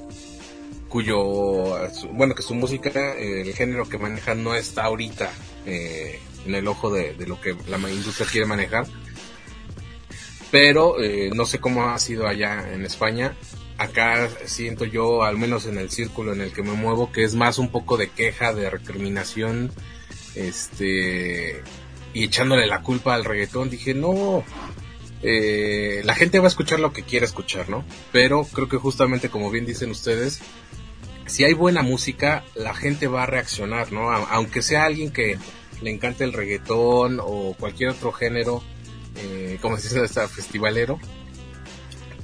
cuyo, 0.87 1.19
bueno, 2.13 2.35
que 2.35 2.41
su 2.41 2.55
música, 2.55 3.13
el 3.13 3.53
género 3.53 3.87
que 3.87 3.97
manejan 3.97 4.43
no 4.43 4.55
está 4.55 4.85
ahorita 4.85 5.31
eh, 5.65 6.19
en 6.45 6.55
el 6.55 6.67
ojo 6.67 6.89
de, 6.89 7.15
lo 7.27 7.39
que 7.39 7.55
la 7.67 7.77
industria 7.77 8.27
quiere 8.29 8.47
manejar. 8.47 8.85
Pero 10.49 11.01
eh, 11.01 11.29
no 11.33 11.45
sé 11.45 11.59
cómo 11.59 11.89
ha 11.89 11.99
sido 11.99 12.27
allá 12.27 12.73
en 12.73 12.85
España. 12.85 13.35
Acá 13.77 14.29
siento 14.45 14.85
yo, 14.85 15.23
al 15.23 15.37
menos 15.37 15.65
en 15.65 15.77
el 15.77 15.89
círculo 15.89 16.33
en 16.33 16.41
el 16.41 16.51
que 16.51 16.63
me 16.63 16.71
muevo, 16.71 17.11
que 17.11 17.23
es 17.23 17.35
más 17.35 17.59
un 17.59 17.69
poco 17.69 17.97
de 17.97 18.09
queja, 18.09 18.53
de 18.53 18.69
recriminación, 18.69 19.71
este, 20.35 21.61
y 22.13 22.23
echándole 22.23 22.65
la 22.65 22.81
culpa 22.81 23.13
al 23.13 23.25
reggaetón. 23.25 23.69
Dije, 23.69 23.93
no, 23.93 24.43
eh, 25.23 26.01
la 26.05 26.15
gente 26.15 26.39
va 26.39 26.45
a 26.45 26.49
escuchar 26.49 26.79
lo 26.79 26.93
que 26.93 27.03
quiera 27.03 27.25
escuchar, 27.25 27.69
¿no? 27.69 27.83
Pero 28.11 28.43
creo 28.45 28.69
que 28.69 28.77
justamente 28.77 29.29
como 29.29 29.49
bien 29.49 29.65
dicen 29.65 29.89
ustedes, 29.91 30.39
si 31.25 31.43
hay 31.43 31.53
buena 31.53 31.81
música, 31.81 32.43
la 32.55 32.73
gente 32.73 33.07
va 33.07 33.23
a 33.23 33.25
reaccionar, 33.25 33.91
¿no? 33.91 34.09
Aunque 34.11 34.61
sea 34.61 34.85
alguien 34.85 35.11
que 35.11 35.37
le 35.81 35.91
encante 35.91 36.23
el 36.23 36.33
reggaetón 36.33 37.19
o 37.21 37.55
cualquier 37.59 37.89
otro 37.89 38.11
género, 38.11 38.63
eh, 39.17 39.57
como 39.61 39.77
se 39.77 40.01
dice, 40.03 40.27
festivalero, 40.27 40.99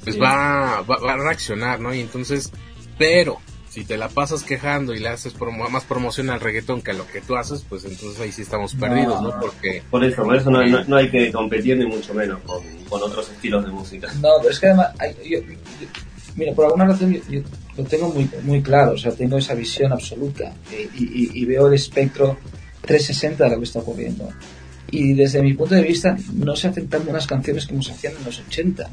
pues 0.03 0.15
Sí. 0.15 0.21
va, 0.21 0.81
va, 0.81 0.97
va 0.97 1.13
a 1.13 1.17
reaccionar, 1.17 1.79
¿no? 1.79 1.93
Y 1.93 2.01
entonces, 2.01 2.51
pero 2.97 3.39
si 3.73 3.83
te 3.85 3.97
la 3.97 4.07
pasas 4.07 4.43
quejando 4.43 4.93
y 4.93 4.99
le 4.99 5.09
haces 5.09 5.35
promo- 5.35 5.67
más 5.69 5.83
promoción 5.85 6.29
al 6.29 6.39
reggaetón 6.39 6.81
que 6.83 6.91
a 6.91 6.93
lo 6.93 7.07
que 7.07 7.21
tú 7.21 7.35
haces, 7.35 7.65
pues 7.67 7.83
entonces 7.85 8.19
ahí 8.21 8.31
sí 8.31 8.43
estamos 8.43 8.75
No. 8.75 8.79
perdidos, 8.81 9.21
¿no? 9.21 9.39
Porque 9.39 9.81
Por 9.89 10.03
eso, 10.03 10.21
por 10.23 10.35
eso 10.35 10.51
no, 10.51 10.63
no- 10.67 10.83
no 10.83 10.95
hay 10.95 11.09
que 11.09 11.31
competir 11.31 11.77
ni 11.77 11.85
mucho 11.87 12.13
menos 12.13 12.39
con, 12.45 12.63
con 12.87 13.01
otros 13.01 13.29
estilos 13.31 13.65
de 13.65 13.71
música. 13.71 14.07
No, 14.21 14.29
pero 14.39 14.49
es 14.51 14.59
que 14.59 14.67
además, 14.67 14.89
hay- 14.99 15.15
yo- 15.27 15.39
yo- 15.39 15.87
mira, 16.35 16.53
por 16.53 16.65
alguna 16.65 16.85
razón 16.85 17.13
yo, 17.13 17.19
yo 17.29 17.41
lo 17.75 17.83
tengo 17.85 18.09
muy, 18.09 18.29
muy 18.43 18.61
claro, 18.61 18.91
o 18.91 18.97
sea, 18.97 19.11
tengo 19.11 19.37
esa 19.39 19.55
visión 19.55 19.91
absoluta 19.91 20.53
eh, 20.71 20.87
y, 20.95 21.03
y- 21.03 21.31
y 21.41 21.45
veo 21.45 21.67
el 21.67 21.73
espectro 21.73 22.37
360 22.81 23.45
de 23.45 23.49
lo 23.51 23.57
que 23.57 23.63
está 23.65 23.79
ocurriendo. 23.79 24.29
Y 24.91 25.13
desde 25.13 25.41
mi 25.41 25.53
punto 25.55 25.73
de 25.73 25.81
vista, 25.81 26.15
no 26.33 26.55
se 26.55 26.67
hacen 26.67 26.87
tan 26.87 27.03
buenas 27.03 27.25
canciones 27.25 27.65
como 27.65 27.81
se 27.81 27.93
hacían 27.93 28.13
en 28.19 28.25
los 28.25 28.39
80. 28.39 28.87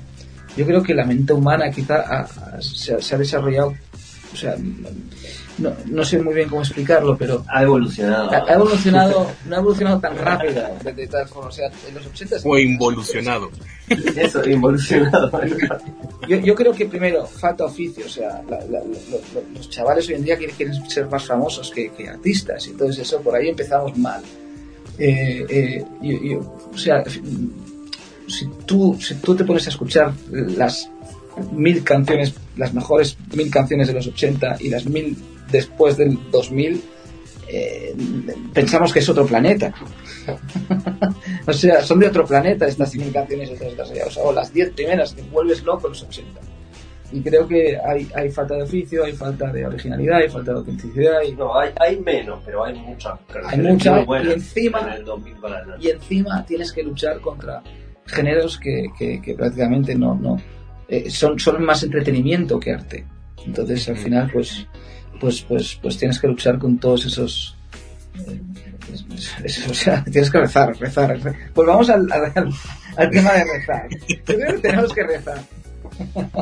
Yo 0.56 0.64
creo 0.64 0.82
que 0.82 0.94
la 0.94 1.04
mente 1.04 1.34
humana 1.34 1.70
quizá 1.70 1.96
ha- 1.96 2.20
ha- 2.22 2.62
se, 2.62 3.00
se 3.02 3.14
ha 3.14 3.18
desarrollado, 3.18 3.74
o 4.32 4.36
sea, 4.36 4.56
no, 5.58 5.72
no 5.86 6.04
sé 6.04 6.18
muy 6.22 6.34
bien 6.34 6.48
cómo 6.48 6.62
explicarlo, 6.62 7.16
pero 7.18 7.44
Ha 7.48 7.62
evolucionado. 7.64 8.30
ha, 8.32 8.36
ha 8.48 8.54
evolucionado, 8.54 9.30
no 9.46 9.56
ha 9.56 9.58
evolucionado 9.58 9.98
tan 10.00 10.16
rápido 10.16 10.62
de, 10.84 10.92
de 10.92 11.06
tal 11.08 11.26
forma. 11.28 11.48
O 11.48 11.52
sea, 11.52 11.68
en 11.88 11.94
los 11.94 12.06
80 12.06 12.38
fue 12.40 12.62
involucionado. 12.62 13.50
Eso, 14.16 14.48
involucionado. 14.48 15.30
Yo, 16.28 16.36
yo 16.38 16.54
creo 16.54 16.72
que 16.72 16.86
primero 16.86 17.26
falta 17.26 17.64
oficio, 17.64 18.06
o 18.06 18.08
sea, 18.08 18.40
la- 18.48 18.60
la- 18.60 18.78
lo- 18.84 19.20
lo- 19.34 19.54
los 19.54 19.68
chavales 19.68 20.08
hoy 20.08 20.14
en 20.14 20.24
día 20.24 20.38
quieren, 20.38 20.54
quieren 20.56 20.90
ser 20.90 21.06
más 21.08 21.24
famosos 21.24 21.70
que, 21.70 21.90
que 21.90 22.08
artistas, 22.08 22.66
y 22.66 22.70
entonces 22.70 22.98
eso 23.06 23.20
por 23.20 23.34
ahí 23.34 23.48
empezamos 23.48 23.96
mal. 23.98 24.22
Eh, 24.98 25.44
eh, 25.48 25.84
yo- 26.02 26.22
yo- 26.22 26.56
o 26.72 26.78
sea, 26.78 27.02
si 28.28 28.46
tú, 28.64 28.96
si 29.00 29.14
tú 29.16 29.34
te 29.34 29.44
pones 29.44 29.66
a 29.66 29.70
escuchar 29.70 30.12
las 30.30 30.88
mil 31.52 31.82
canciones, 31.84 32.34
las 32.56 32.72
mejores 32.74 33.16
mil 33.34 33.50
canciones 33.50 33.88
de 33.88 33.94
los 33.94 34.06
80 34.06 34.56
y 34.60 34.68
las 34.68 34.86
mil 34.86 35.16
después 35.50 35.96
del 35.96 36.18
2000, 36.30 36.82
eh, 37.48 37.94
pensamos 38.52 38.92
que 38.92 39.00
es 39.00 39.08
otro 39.08 39.26
planeta. 39.26 39.72
o 41.46 41.52
sea, 41.52 41.82
son 41.82 41.98
de 41.98 42.06
otro 42.06 42.24
planeta 42.24 42.66
estas 42.66 42.94
mil 42.94 43.12
canciones 43.12 43.50
y 43.50 43.54
todas 43.54 43.72
estas, 43.72 43.90
o, 43.90 44.10
sea, 44.10 44.22
o 44.22 44.32
las 44.32 44.52
diez 44.52 44.70
primeras, 44.70 45.12
que 45.14 45.22
vuelves 45.22 45.62
loco 45.64 45.88
los 45.88 46.02
80. 46.02 46.40
Y 47.12 47.22
creo 47.22 47.48
que 47.48 47.76
hay, 47.76 48.08
hay 48.14 48.30
falta 48.30 48.54
de 48.54 48.62
oficio, 48.62 49.04
hay 49.04 49.12
falta 49.12 49.50
de 49.50 49.66
originalidad, 49.66 50.18
hay 50.18 50.28
falta 50.28 50.52
de 50.52 50.58
autenticidad 50.58 51.22
y, 51.26 51.32
No, 51.32 51.58
hay, 51.58 51.70
hay 51.80 51.98
menos, 51.98 52.40
pero 52.46 52.64
hay 52.64 52.74
muchas. 52.78 53.18
Hay 53.46 53.58
muchas, 53.58 54.06
y 54.06 54.30
encima- 54.30 54.80
en 54.82 54.92
el 54.92 55.04
2000 55.04 55.34
para 55.38 55.56
adelante. 55.56 55.84
y 55.84 55.90
encima 55.90 56.46
tienes 56.46 56.72
que 56.72 56.84
luchar 56.84 57.20
contra 57.20 57.62
géneros 58.06 58.58
que, 58.58 58.86
que, 58.96 59.20
que 59.20 59.34
prácticamente 59.34 59.94
no, 59.96 60.14
no 60.14 60.40
eh, 60.90 61.08
son, 61.10 61.38
son 61.38 61.62
más 61.64 61.82
entretenimiento 61.82 62.60
que 62.60 62.72
arte. 62.72 63.06
Entonces 63.46 63.88
al 63.88 63.96
final 63.96 64.30
pues 64.32 64.66
pues 65.20 65.40
pues 65.42 65.78
pues 65.80 65.96
tienes 65.98 66.18
que 66.18 66.26
luchar 66.28 66.58
con 66.58 66.78
todos 66.78 67.06
esos 67.06 67.56
eh, 68.28 68.40
o 69.70 69.74
sea, 69.74 70.02
tienes 70.04 70.30
que 70.30 70.38
rezar, 70.40 70.76
rezar, 70.78 71.10
rezar. 71.10 71.34
Pues 71.54 71.66
vamos 71.68 71.88
al, 71.90 72.10
al, 72.12 72.32
al- 72.34 72.52
al 72.96 73.10
tema 73.10 73.32
de 73.32 73.44
rezar. 73.44 73.88
Que 74.06 74.16
tenemos 74.60 74.92
que 74.92 75.02
rezar. 75.04 75.42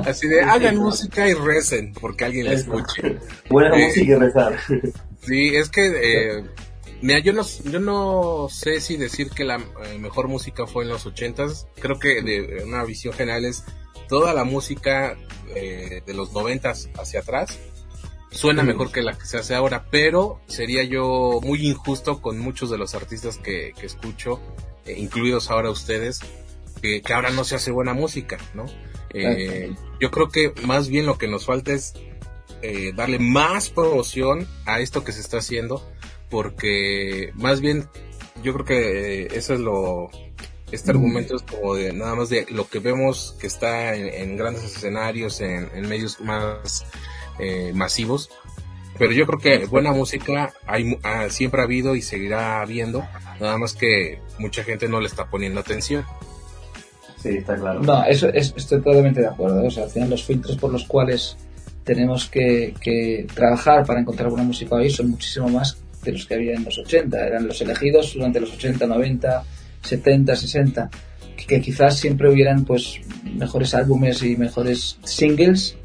Así 0.07 0.29
de, 0.29 0.41
hagan 0.43 0.77
música 0.77 1.29
y 1.29 1.35
recen, 1.35 1.93
porque 2.01 2.25
alguien 2.25 2.47
la 2.47 2.53
escuche. 2.55 3.19
Buena 3.51 3.77
Eh, 3.77 3.87
música 3.87 4.13
y 4.13 4.15
rezar. 4.15 4.57
Sí, 5.27 5.55
es 5.57 5.69
que, 5.69 5.87
eh, 6.39 6.45
mira, 7.03 7.19
yo 7.19 7.33
no, 7.33 7.43
yo 7.65 7.81
no 7.81 8.49
sé 8.51 8.81
si 8.81 8.97
decir 8.97 9.31
que 9.31 9.45
la 9.45 9.57
eh, 9.57 9.99
mejor 9.99 10.29
música 10.29 10.67
fue 10.67 10.85
en 10.85 10.91
los 10.91 11.05
ochentas. 11.07 11.67
Creo 11.81 11.99
que 11.99 12.23
de 12.23 12.63
una 12.65 12.85
visión 12.85 13.13
general 13.13 13.45
es 13.45 13.65
toda 14.09 14.35
la 14.35 14.45
música 14.45 15.17
eh, 15.55 16.03
de 16.05 16.15
los 16.15 16.33
noventas 16.33 16.89
hacia 16.99 17.21
atrás 17.21 17.59
suena 18.31 18.63
mejor 18.63 18.93
que 18.93 19.03
la 19.03 19.17
que 19.17 19.27
se 19.27 19.39
hace 19.39 19.55
ahora, 19.55 19.87
pero 19.91 20.41
sería 20.47 20.83
yo 20.85 21.41
muy 21.43 21.67
injusto 21.67 22.21
con 22.21 22.39
muchos 22.39 22.71
de 22.71 22.79
los 22.79 22.95
artistas 22.95 23.39
que, 23.39 23.73
que 23.79 23.87
escucho, 23.87 24.41
eh, 24.85 24.95
incluidos 24.99 25.51
ahora 25.51 25.71
ustedes, 25.71 26.21
que, 26.83 27.03
que 27.03 27.13
ahora 27.13 27.31
no 27.31 27.45
se 27.45 27.57
hace 27.57 27.71
buena 27.71 27.95
música, 27.95 28.39
¿no? 28.55 28.67
Eh, 29.11 29.75
yo 30.01 30.11
creo 30.11 30.29
que 30.29 30.53
más 30.65 30.89
bien 30.89 31.07
lo 31.07 31.17
que 31.17 31.29
nos 31.29 31.47
falta 31.47 31.73
es 31.73 31.95
eh, 32.61 32.93
darle 32.95 33.19
más 33.19 33.71
promoción 33.71 34.47
a 34.67 34.81
esto 34.81 35.05
que 35.05 35.13
se 35.13 35.21
está 35.21 35.39
haciendo, 35.39 35.83
porque 36.29 37.33
más 37.35 37.61
bien 37.61 37.89
yo 38.43 38.53
creo 38.53 38.65
que 38.67 39.37
eso 39.37 39.55
es 39.55 39.61
lo, 39.61 40.11
este 40.73 40.91
argumento 40.91 41.37
es 41.37 41.43
como 41.43 41.75
de 41.75 41.93
nada 41.93 42.15
más 42.15 42.29
de 42.29 42.47
lo 42.51 42.69
que 42.69 42.79
vemos 42.79 43.35
que 43.41 43.47
está 43.47 43.95
en, 43.95 44.07
en 44.13 44.37
grandes 44.37 44.65
escenarios, 44.65 45.41
en, 45.41 45.69
en 45.75 45.89
medios 45.89 46.21
más 46.21 46.85
eh, 47.39 47.73
masivos, 47.75 48.31
pero 48.99 49.13
yo 49.13 49.27
creo 49.27 49.39
que 49.39 49.67
buena 49.67 49.93
música 49.93 50.53
hay, 50.67 50.99
ah, 51.05 51.27
siempre 51.31 51.61
ha 51.61 51.65
habido 51.65 51.95
y 51.95 52.03
seguirá 52.03 52.61
habiendo, 52.61 53.07
nada 53.41 53.57
más 53.59 53.75
que 53.75 54.19
mucha 54.39 54.65
gente 54.65 54.89
no 54.89 55.01
le 55.01 55.07
está 55.07 55.27
poniendo 55.31 55.61
atención. 55.61 56.05
Sí, 57.23 57.31
está 57.31 57.57
claro. 57.57 57.81
No, 57.81 58.05
eso 58.05 58.29
es- 58.29 58.55
estoy 58.57 58.81
totalmente 58.81 59.21
de 59.21 59.27
acuerdo. 59.29 59.63
¿eh? 59.63 59.67
O 59.67 59.71
sea, 59.71 59.85
al 59.85 59.91
final 59.91 60.11
los 60.11 60.25
filtros 60.25 60.57
por 60.57 60.71
los 60.73 60.85
cuales 60.85 61.37
tenemos 61.85 62.29
que, 62.29 62.75
que 62.81 63.27
trabajar 63.35 63.85
para 63.87 64.01
encontrar 64.01 64.29
buena 64.29 64.45
música 64.45 64.75
hoy 64.77 64.91
son 64.91 65.11
muchísimo 65.11 65.49
más 65.49 65.79
de 66.05 66.13
los 66.13 66.27
que 66.27 66.35
había 66.35 66.55
en 66.55 66.65
los 66.65 66.79
80. 66.79 67.27
Eran 67.27 67.47
los 67.49 67.61
elegidos 67.61 68.15
durante 68.15 68.39
los 68.41 68.53
80, 68.53 68.87
90, 68.87 69.45
70, 69.83 70.37
60. 70.37 70.91
Que, 71.37 71.61
quizás 71.61 71.97
siempre 71.99 72.29
hubieran 72.29 72.65
pues 72.65 73.01
mejores 73.25 73.75
álbumes 73.75 74.23
y 74.23 74.37
mejores 74.37 74.99
singles 75.05 75.77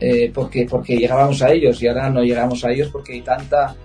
eh, 0.00 0.32
porque, 0.34 0.66
porque 0.68 0.96
llegábamos 0.96 1.42
a 1.42 1.52
ellos 1.52 1.80
y 1.82 1.86
ahora 1.86 2.10
no 2.10 2.22
llegamos 2.22 2.64
a 2.64 2.72
ellos 2.72 2.88
porque 2.90 3.12
hay 3.12 3.22
tanta 3.22 3.76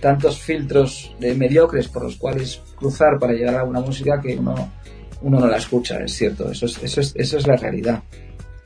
tantos 0.00 0.38
filtros 0.38 1.12
de 1.18 1.34
mediocres 1.34 1.88
por 1.88 2.04
los 2.04 2.16
cuales 2.16 2.60
cruzar 2.76 3.18
para 3.18 3.32
llegar 3.32 3.56
a 3.56 3.64
una 3.64 3.80
música 3.80 4.20
que 4.20 4.36
uno 4.36 4.70
uno 5.24 5.40
no 5.40 5.46
la 5.46 5.56
escucha, 5.56 5.98
es 6.04 6.12
cierto, 6.12 6.50
eso 6.50 6.66
es, 6.66 6.82
eso 6.82 7.00
es, 7.00 7.14
eso 7.16 7.38
es 7.38 7.46
la 7.46 7.56
realidad. 7.56 8.02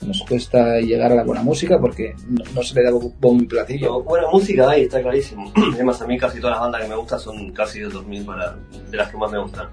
Nos 0.00 0.22
cuesta 0.28 0.78
llegar 0.80 1.12
a 1.12 1.14
la 1.14 1.24
buena 1.24 1.42
música 1.42 1.78
porque 1.80 2.14
no, 2.28 2.44
no 2.52 2.62
se 2.62 2.74
le 2.74 2.84
da 2.84 2.90
bombo 2.90 3.42
y 3.42 3.46
platillo. 3.46 3.86
Pero 3.86 4.02
buena 4.02 4.28
música 4.28 4.70
hay, 4.70 4.82
está 4.82 5.00
clarísimo. 5.00 5.52
Además, 5.74 6.02
a 6.02 6.06
mí 6.06 6.18
casi 6.18 6.40
todas 6.40 6.56
las 6.56 6.60
bandas 6.60 6.82
que 6.82 6.88
me 6.88 6.96
gustan 6.96 7.20
son 7.20 7.52
casi 7.52 7.80
de 7.80 7.88
2000 7.88 8.24
para, 8.24 8.56
de 8.90 8.96
las 8.96 9.10
que 9.10 9.16
más 9.16 9.30
me 9.30 9.40
gustan. 9.40 9.68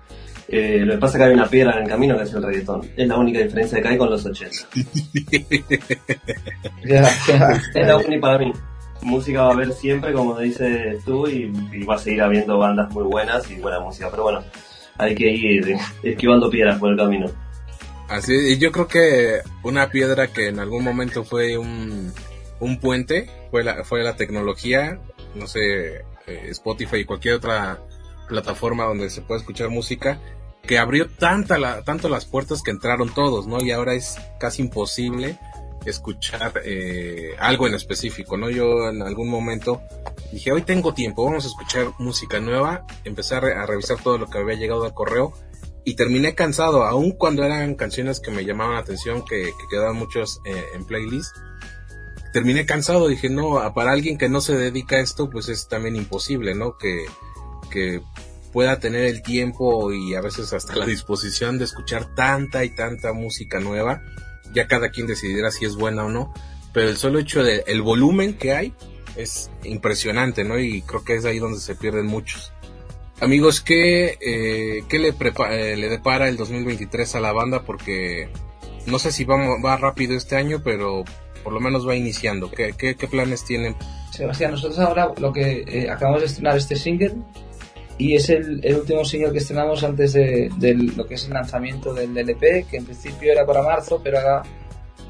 Eh, 0.47 0.81
lo 0.85 0.93
que 0.93 0.99
pasa 0.99 1.17
es 1.17 1.23
que 1.23 1.29
hay 1.29 1.33
una 1.33 1.47
piedra 1.47 1.77
en 1.77 1.83
el 1.83 1.89
camino 1.89 2.17
que 2.17 2.23
es 2.23 2.33
el 2.33 2.43
reggaetón. 2.43 2.81
Es 2.95 3.07
la 3.07 3.17
única 3.17 3.39
diferencia 3.39 3.81
que 3.81 3.87
hay 3.87 3.97
con 3.97 4.09
los 4.09 4.25
80. 4.25 4.55
Ya, 6.85 7.01
ya. 7.27 7.63
Es 7.73 7.87
la 7.87 7.97
única 7.97 8.21
para 8.21 8.37
mí. 8.37 8.53
Música 9.01 9.41
va 9.41 9.49
a 9.49 9.53
haber 9.53 9.71
siempre, 9.71 10.13
como 10.13 10.37
dices 10.37 11.03
tú, 11.03 11.27
y, 11.27 11.51
y 11.73 11.83
va 11.83 11.95
a 11.95 11.97
seguir 11.97 12.21
habiendo 12.21 12.59
bandas 12.59 12.91
muy 12.91 13.03
buenas 13.03 13.49
y 13.49 13.55
buena 13.55 13.79
música. 13.79 14.09
Pero 14.11 14.23
bueno, 14.23 14.43
hay 14.97 15.15
que 15.15 15.29
ir 15.29 15.77
esquivando 16.03 16.49
piedras 16.49 16.79
por 16.79 16.91
el 16.91 16.97
camino. 16.97 17.27
Así, 18.07 18.33
y 18.33 18.57
yo 18.57 18.71
creo 18.71 18.87
que 18.87 19.39
una 19.63 19.89
piedra 19.89 20.27
que 20.27 20.49
en 20.49 20.59
algún 20.59 20.83
momento 20.83 21.23
fue 21.23 21.57
un, 21.57 22.13
un 22.59 22.79
puente 22.79 23.29
fue 23.49 23.63
la, 23.63 23.83
fue 23.83 24.03
la 24.03 24.15
tecnología, 24.15 24.99
no 25.33 25.47
sé, 25.47 25.95
eh, 26.27 26.47
Spotify 26.49 26.97
y 26.97 27.05
cualquier 27.05 27.35
otra 27.35 27.79
plataforma 28.27 28.85
donde 28.85 29.09
se 29.09 29.21
puede 29.21 29.41
escuchar 29.41 29.69
música, 29.69 30.19
que 30.63 30.79
abrió 30.79 31.07
tanta 31.09 31.57
la, 31.57 31.83
tanto 31.83 32.09
las 32.09 32.25
puertas 32.25 32.63
que 32.63 32.71
entraron 32.71 33.13
todos, 33.13 33.45
¿no? 33.47 33.61
Y 33.61 33.71
ahora 33.71 33.93
es 33.93 34.17
casi 34.39 34.63
imposible 34.63 35.37
escuchar 35.85 36.53
eh, 36.65 37.35
algo 37.37 37.67
en 37.67 37.75
específico, 37.75 38.37
¿no? 38.37 38.49
Yo 38.49 38.89
en 38.89 39.03
algún 39.03 39.29
momento 39.29 39.81
dije, 40.31 40.51
hoy 40.51 40.63
tengo 40.63 40.95
tiempo, 40.95 41.23
vamos 41.23 41.45
a 41.45 41.49
escuchar 41.49 41.91
música 41.99 42.39
nueva, 42.39 42.85
empecé 43.03 43.35
a, 43.35 43.39
re- 43.41 43.55
a 43.55 43.67
revisar 43.67 43.97
todo 44.01 44.17
lo 44.17 44.27
que 44.27 44.39
había 44.39 44.55
llegado 44.55 44.85
al 44.85 44.95
correo 44.95 45.33
y 45.83 45.95
terminé 45.95 46.33
cansado, 46.33 46.83
aun 46.83 47.11
cuando 47.11 47.43
eran 47.43 47.75
canciones 47.75 48.19
que 48.19 48.31
me 48.31 48.43
llamaban 48.43 48.73
la 48.73 48.79
atención, 48.79 49.23
que, 49.23 49.43
que 49.43 49.67
quedaban 49.69 49.95
muchos 49.95 50.41
eh, 50.45 50.63
en 50.73 50.85
playlist. 50.85 51.35
Terminé 52.33 52.65
cansado, 52.65 53.07
dije, 53.07 53.29
no, 53.29 53.71
para 53.75 53.91
alguien 53.91 54.17
que 54.17 54.27
no 54.27 54.41
se 54.41 54.57
dedica 54.57 54.95
a 54.95 55.01
esto, 55.01 55.29
pues 55.29 55.47
es 55.47 55.67
también 55.67 55.95
imposible, 55.95 56.55
¿no? 56.55 56.75
Que, 56.77 57.05
que 57.69 58.01
pueda 58.51 58.79
tener 58.79 59.03
el 59.05 59.21
tiempo 59.21 59.91
y 59.91 60.15
a 60.15 60.21
veces 60.21 60.53
hasta 60.53 60.75
la 60.75 60.85
disposición 60.85 61.57
de 61.57 61.65
escuchar 61.65 62.15
tanta 62.15 62.63
y 62.63 62.73
tanta 62.73 63.11
música 63.11 63.59
nueva. 63.59 64.01
Ya 64.53 64.67
cada 64.67 64.89
quien 64.89 65.07
decidirá 65.07 65.51
si 65.51 65.65
es 65.65 65.75
buena 65.75 66.05
o 66.05 66.09
no, 66.09 66.33
pero 66.73 66.89
el 66.89 66.97
solo 66.97 67.19
hecho 67.19 67.43
de 67.43 67.63
el 67.67 67.81
volumen 67.81 68.37
que 68.37 68.53
hay 68.53 68.73
es 69.17 69.51
impresionante, 69.63 70.43
¿no? 70.43 70.59
Y 70.59 70.81
creo 70.83 71.03
que 71.03 71.15
es 71.15 71.25
ahí 71.25 71.39
donde 71.39 71.59
se 71.59 71.75
pierden 71.75 72.05
muchos. 72.05 72.53
Amigos, 73.21 73.61
¿qué, 73.61 74.17
eh, 74.19 74.83
qué 74.89 74.99
le, 74.99 75.09
eh, 75.09 75.75
le 75.77 75.89
depara 75.89 76.27
el 76.27 76.37
2023 76.37 77.15
a 77.15 77.19
la 77.19 77.31
banda? 77.31 77.63
Porque 77.63 78.29
no 78.85 78.99
sé 78.99 79.11
si 79.11 79.23
vamos, 79.23 79.57
va 79.63 79.77
rápido 79.77 80.15
este 80.15 80.35
año, 80.35 80.61
pero 80.63 81.03
por 81.43 81.53
lo 81.53 81.59
menos 81.59 81.87
va 81.87 81.95
iniciando. 81.95 82.51
¿Qué, 82.51 82.73
qué, 82.77 82.95
qué 82.95 83.07
planes 83.07 83.45
tienen? 83.45 83.75
Sebastián, 84.11 84.51
nosotros 84.51 84.79
ahora 84.79 85.11
lo 85.17 85.31
que 85.31 85.63
eh, 85.67 85.89
acabamos 85.89 86.21
de 86.21 86.27
estrenar 86.27 86.57
este 86.57 86.75
single 86.75 87.15
y 87.97 88.15
es 88.15 88.29
el, 88.29 88.59
el 88.63 88.75
último 88.75 89.05
single 89.05 89.31
que 89.31 89.37
estrenamos 89.39 89.83
antes 89.83 90.13
de, 90.13 90.49
de 90.57 90.73
lo 90.73 91.05
que 91.05 91.15
es 91.15 91.25
el 91.25 91.33
lanzamiento 91.33 91.93
del 91.93 92.17
LP, 92.17 92.65
que 92.69 92.77
en 92.77 92.85
principio 92.85 93.31
era 93.31 93.45
para 93.45 93.61
marzo, 93.61 94.01
pero 94.03 94.17
ahora 94.19 94.43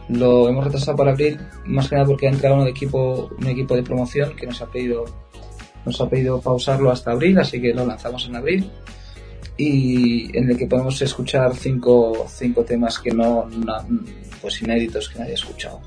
lo 0.10 0.48
hemos 0.48 0.64
retrasado 0.66 0.96
para 0.96 1.12
abril, 1.12 1.40
más 1.66 1.90
que 1.90 1.96
nada 1.96 2.08
porque 2.08 2.28
ha 2.28 2.30
entrado 2.30 2.62
un 2.62 2.68
equipo, 2.68 3.30
un 3.40 3.48
equipo 3.48 3.76
de 3.76 3.82
promoción 3.84 4.36
que 4.36 4.46
nos 4.46 4.62
ha 4.62 4.68
pedido 4.68 5.06
nos 5.86 6.02
ha 6.02 6.10
pedido 6.10 6.42
pausarlo 6.42 6.90
hasta 6.90 7.12
abril, 7.12 7.38
así 7.38 7.62
que 7.62 7.72
lo 7.72 7.86
lanzamos 7.86 8.26
en 8.28 8.36
abril. 8.36 8.72
Y 9.58 10.36
en 10.38 10.50
el 10.50 10.58
que 10.58 10.66
podemos 10.68 11.00
escuchar 11.02 11.56
cinco, 11.56 12.26
cinco 12.28 12.64
temas 12.64 13.00
que 13.00 13.12
no, 13.12 13.46
no- 13.46 13.86
pues 14.42 14.62
inéditos 14.62 15.10
que 15.10 15.20
nadie 15.20 15.32
ha 15.32 15.36
escuchado. 15.36 15.82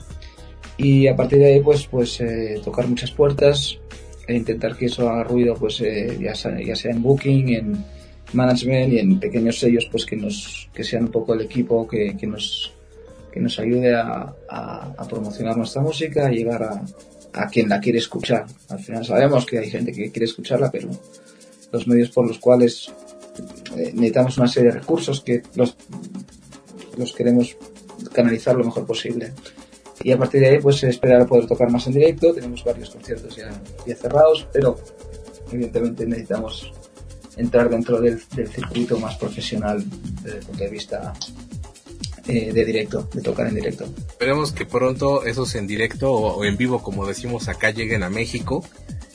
Y 0.76 1.08
a 1.08 1.16
partir 1.16 1.40
de 1.40 1.54
ahí 1.54 1.61
pues 1.61 1.87
pues 1.87 2.20
eh, 2.20 2.61
tocar 2.64 2.87
muchas 2.87 3.11
puertas 3.11 3.78
e 4.28 4.34
intentar 4.36 4.76
que 4.76 4.86
eso 4.86 5.08
haga 5.08 5.24
ruido 5.24 5.54
pues 5.54 5.80
eh, 5.80 6.16
ya, 6.20 6.34
sea, 6.34 6.60
ya 6.60 6.76
sea 6.76 6.92
en 6.92 7.02
booking 7.02 7.48
en 7.48 7.84
management 8.34 8.92
y 8.92 8.98
en 8.98 9.18
pequeños 9.18 9.58
sellos 9.58 9.88
pues 9.90 10.04
que 10.04 10.16
nos 10.16 10.68
que 10.74 10.84
sean 10.84 11.04
un 11.04 11.10
poco 11.10 11.32
el 11.34 11.40
equipo 11.40 11.88
que, 11.88 12.14
que 12.16 12.26
nos 12.26 12.72
que 13.32 13.40
nos 13.40 13.58
ayude 13.58 13.94
a, 13.94 14.34
a- 14.48 14.94
a 14.98 15.08
promocionar 15.08 15.56
nuestra 15.56 15.80
música 15.82 16.26
a 16.26 16.30
llegar 16.30 16.62
a, 16.62 16.82
a 17.32 17.46
quien 17.48 17.68
la 17.68 17.78
quiere 17.80 17.98
escuchar. 17.98 18.46
Al 18.68 18.78
final 18.80 19.04
sabemos 19.04 19.44
que 19.46 19.58
hay 19.58 19.70
gente 19.70 19.92
que 19.92 20.10
quiere 20.10 20.26
escucharla 20.26 20.70
pero 20.70 20.88
los 21.72 21.86
medios 21.88 22.10
por 22.10 22.26
los 22.26 22.38
cuales 22.38 22.92
eh, 23.76 23.92
necesitamos 23.94 24.36
una 24.38 24.48
serie 24.48 24.70
de 24.72 24.78
recursos 24.80 25.22
que 25.22 25.42
los 25.54 25.76
los 26.98 27.12
queremos 27.14 27.56
canalizar 28.12 28.56
lo 28.56 28.64
mejor 28.64 28.84
posible 28.86 29.32
y 30.02 30.12
a 30.12 30.18
partir 30.18 30.40
de 30.40 30.48
ahí 30.48 30.58
pues 30.61 30.82
esperar 30.84 31.22
a 31.22 31.26
poder 31.26 31.46
tocar 31.46 31.70
más 31.70 31.87
en 31.87 31.94
directo. 31.94 32.32
Tenemos 32.32 32.64
varios 32.64 32.90
conciertos 32.90 33.37
ya, 33.37 33.50
ya 33.87 33.96
cerrados 33.96 34.46
pero 34.52 34.78
evidentemente 35.50 36.06
necesitamos 36.06 36.72
entrar 37.37 37.68
dentro 37.70 38.00
del, 38.00 38.20
del 38.34 38.48
circuito 38.48 38.98
más 38.98 39.16
profesional 39.16 39.82
desde 40.22 40.38
el 40.38 40.44
punto 40.44 40.64
de 40.64 40.70
vista 40.70 41.12
eh, 42.26 42.52
de 42.52 42.64
directo 42.64 43.08
de 43.12 43.22
tocar 43.22 43.46
en 43.46 43.54
directo. 43.54 43.84
Esperemos 43.84 44.52
que 44.52 44.66
pronto 44.66 45.24
esos 45.24 45.54
en 45.54 45.66
directo 45.66 46.12
o, 46.12 46.37
o 46.37 46.44
en 46.44 46.56
vivo, 46.56 46.82
como 46.82 47.06
decimos 47.06 47.48
acá, 47.48 47.70
lleguen 47.70 48.02
a 48.02 48.11
México 48.11 48.64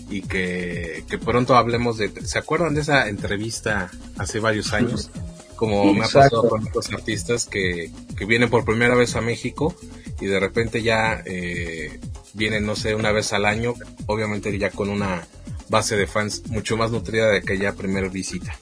y 0.10 0.22
que, 0.22 1.04
que 1.10 1.18
pronto 1.18 1.56
hablemos 1.56 1.98
de... 1.98 2.10
¿Se 2.26 2.40
acuerdan 2.40 2.74
de 2.74 2.82
esa 2.82 3.08
entrevista 3.10 3.92
hace 4.18 4.40
varios 4.40 4.74
años? 4.74 5.12
Como 5.56 5.94
me 5.94 6.02
ha 6.06 6.10
pasado 6.10 6.48
con 6.50 6.68
otros 6.68 6.92
artistas 6.92 7.46
que, 7.46 7.92
que 8.18 8.26
vienen 8.26 8.50
por 8.50 8.66
primera 8.66 8.96
vez 8.96 9.16
a 9.16 9.22
México 9.22 9.76
y 10.20 10.26
de 10.26 10.40
repente 10.40 10.82
ya 10.82 11.22
eh, 11.26 12.00
vienen, 12.34 12.66
no 12.66 12.76
sé, 12.76 12.96
una 12.96 13.12
vez 13.12 13.34
al 13.34 13.46
año, 13.46 13.74
obviamente 14.08 14.58
ya 14.58 14.70
con 14.70 14.90
una 14.90 15.26
base 15.70 15.96
de 15.96 16.08
fans 16.08 16.44
mucho 16.48 16.78
más 16.78 16.92
nutrida 16.92 17.30
de 17.30 17.38
aquella 17.38 17.74
primera 17.74 18.08
visita. 18.10 18.54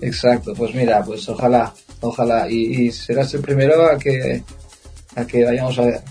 exacto 0.00 0.52
pues 0.54 0.74
mira 0.74 1.02
pues 1.04 1.28
ojalá 1.28 1.72
ojalá 2.00 2.48
y, 2.50 2.86
y 2.86 2.92
serás 2.92 3.32
el 3.34 3.40
primero 3.40 3.90
a 3.90 3.98
que 3.98 4.42
a 5.16 5.24
que 5.26 5.44
vayamos 5.44 5.78
a 5.78 5.82
ver 5.86 6.02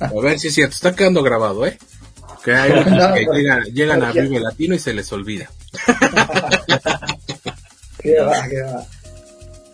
A 0.00 0.20
ver 0.20 0.38
si 0.38 0.48
es 0.48 0.54
cierto, 0.54 0.74
está 0.74 0.94
quedando 0.94 1.22
grabado, 1.22 1.66
¿eh? 1.66 1.78
Que 2.44 2.54
hay 2.54 2.70
No, 2.90 3.14
que 3.14 3.24
pues, 3.26 3.38
llegan, 3.38 3.62
llegan 3.64 4.02
a 4.02 4.12
Vive 4.12 4.40
Latino 4.40 4.74
y 4.74 4.78
se 4.78 4.94
les 4.94 5.12
olvida. 5.12 5.50
qué 8.02 8.20
va 8.20 8.48
qué 8.48 8.62
va 8.62 8.86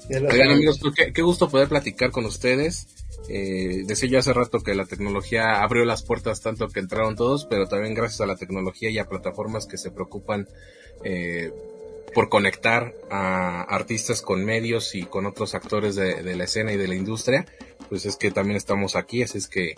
Ya 0.08 0.20
lo 0.20 0.30
Oigan 0.30 0.48
sabes. 0.48 0.56
amigos, 0.56 0.78
pues, 0.80 0.94
qué, 0.94 1.12
qué 1.12 1.22
gusto 1.22 1.48
poder 1.48 1.68
platicar 1.68 2.10
con 2.10 2.24
ustedes. 2.26 2.88
Eh, 3.28 3.82
decía 3.86 4.08
yo 4.08 4.18
hace 4.20 4.32
rato 4.32 4.60
que 4.60 4.74
la 4.74 4.84
tecnología 4.86 5.62
abrió 5.62 5.84
las 5.84 6.02
puertas 6.04 6.40
tanto 6.42 6.68
que 6.68 6.80
entraron 6.80 7.16
todos, 7.16 7.44
pero 7.46 7.66
también 7.68 7.94
gracias 7.94 8.20
a 8.20 8.26
la 8.26 8.36
tecnología 8.36 8.90
y 8.90 8.98
a 8.98 9.08
plataformas 9.08 9.66
que 9.66 9.78
se 9.78 9.90
preocupan 9.90 10.48
eh, 11.02 11.52
por 12.14 12.28
conectar 12.28 12.94
a 13.10 13.62
artistas 13.62 14.22
con 14.22 14.44
medios 14.44 14.94
y 14.94 15.02
con 15.04 15.26
otros 15.26 15.54
actores 15.54 15.96
de, 15.96 16.22
de 16.22 16.36
la 16.36 16.44
escena 16.44 16.72
y 16.72 16.76
de 16.76 16.88
la 16.88 16.94
industria, 16.94 17.46
pues 17.88 18.06
es 18.06 18.16
que 18.16 18.30
también 18.30 18.56
estamos 18.56 18.94
aquí, 18.96 19.22
así 19.22 19.38
es 19.38 19.48
que 19.48 19.74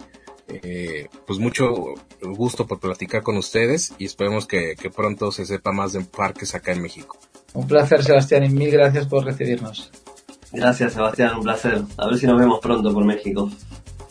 eh, 0.48 1.08
pues 1.26 1.38
mucho 1.38 1.94
gusto 2.22 2.66
por 2.66 2.80
platicar 2.80 3.22
con 3.22 3.36
ustedes 3.38 3.92
y 3.98 4.04
esperemos 4.06 4.46
que, 4.46 4.76
que 4.76 4.90
pronto 4.90 5.32
se 5.32 5.46
sepa 5.46 5.72
más 5.72 5.92
de 5.94 6.00
parques 6.02 6.54
acá 6.54 6.72
en 6.72 6.82
México. 6.82 7.18
Un 7.54 7.66
placer 7.66 8.02
Sebastián 8.02 8.44
y 8.44 8.48
mil 8.50 8.70
gracias 8.70 9.06
por 9.06 9.24
recibirnos 9.24 9.90
Gracias, 10.50 10.94
Sebastián, 10.94 11.36
un 11.36 11.42
placer. 11.42 11.82
A 11.96 12.06
ver 12.06 12.18
si 12.18 12.26
nos 12.26 12.38
vemos 12.38 12.60
pronto 12.60 12.92
por 12.92 13.04
México. 13.04 13.50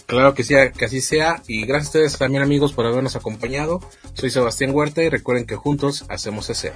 Claro 0.05 0.33
que 0.33 0.43
sí, 0.43 0.55
que 0.77 0.85
así 0.85 1.01
sea. 1.01 1.41
Y 1.47 1.65
gracias 1.65 1.87
a 1.87 1.89
ustedes 1.89 2.17
también 2.17 2.43
amigos 2.43 2.73
por 2.73 2.85
habernos 2.85 3.15
acompañado. 3.15 3.79
Soy 4.13 4.29
Sebastián 4.29 4.71
Huerta 4.73 5.03
y 5.03 5.09
recuerden 5.09 5.45
que 5.45 5.55
juntos 5.55 6.05
hacemos 6.09 6.49
escena. 6.49 6.75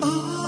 Cuéntame 0.00 0.47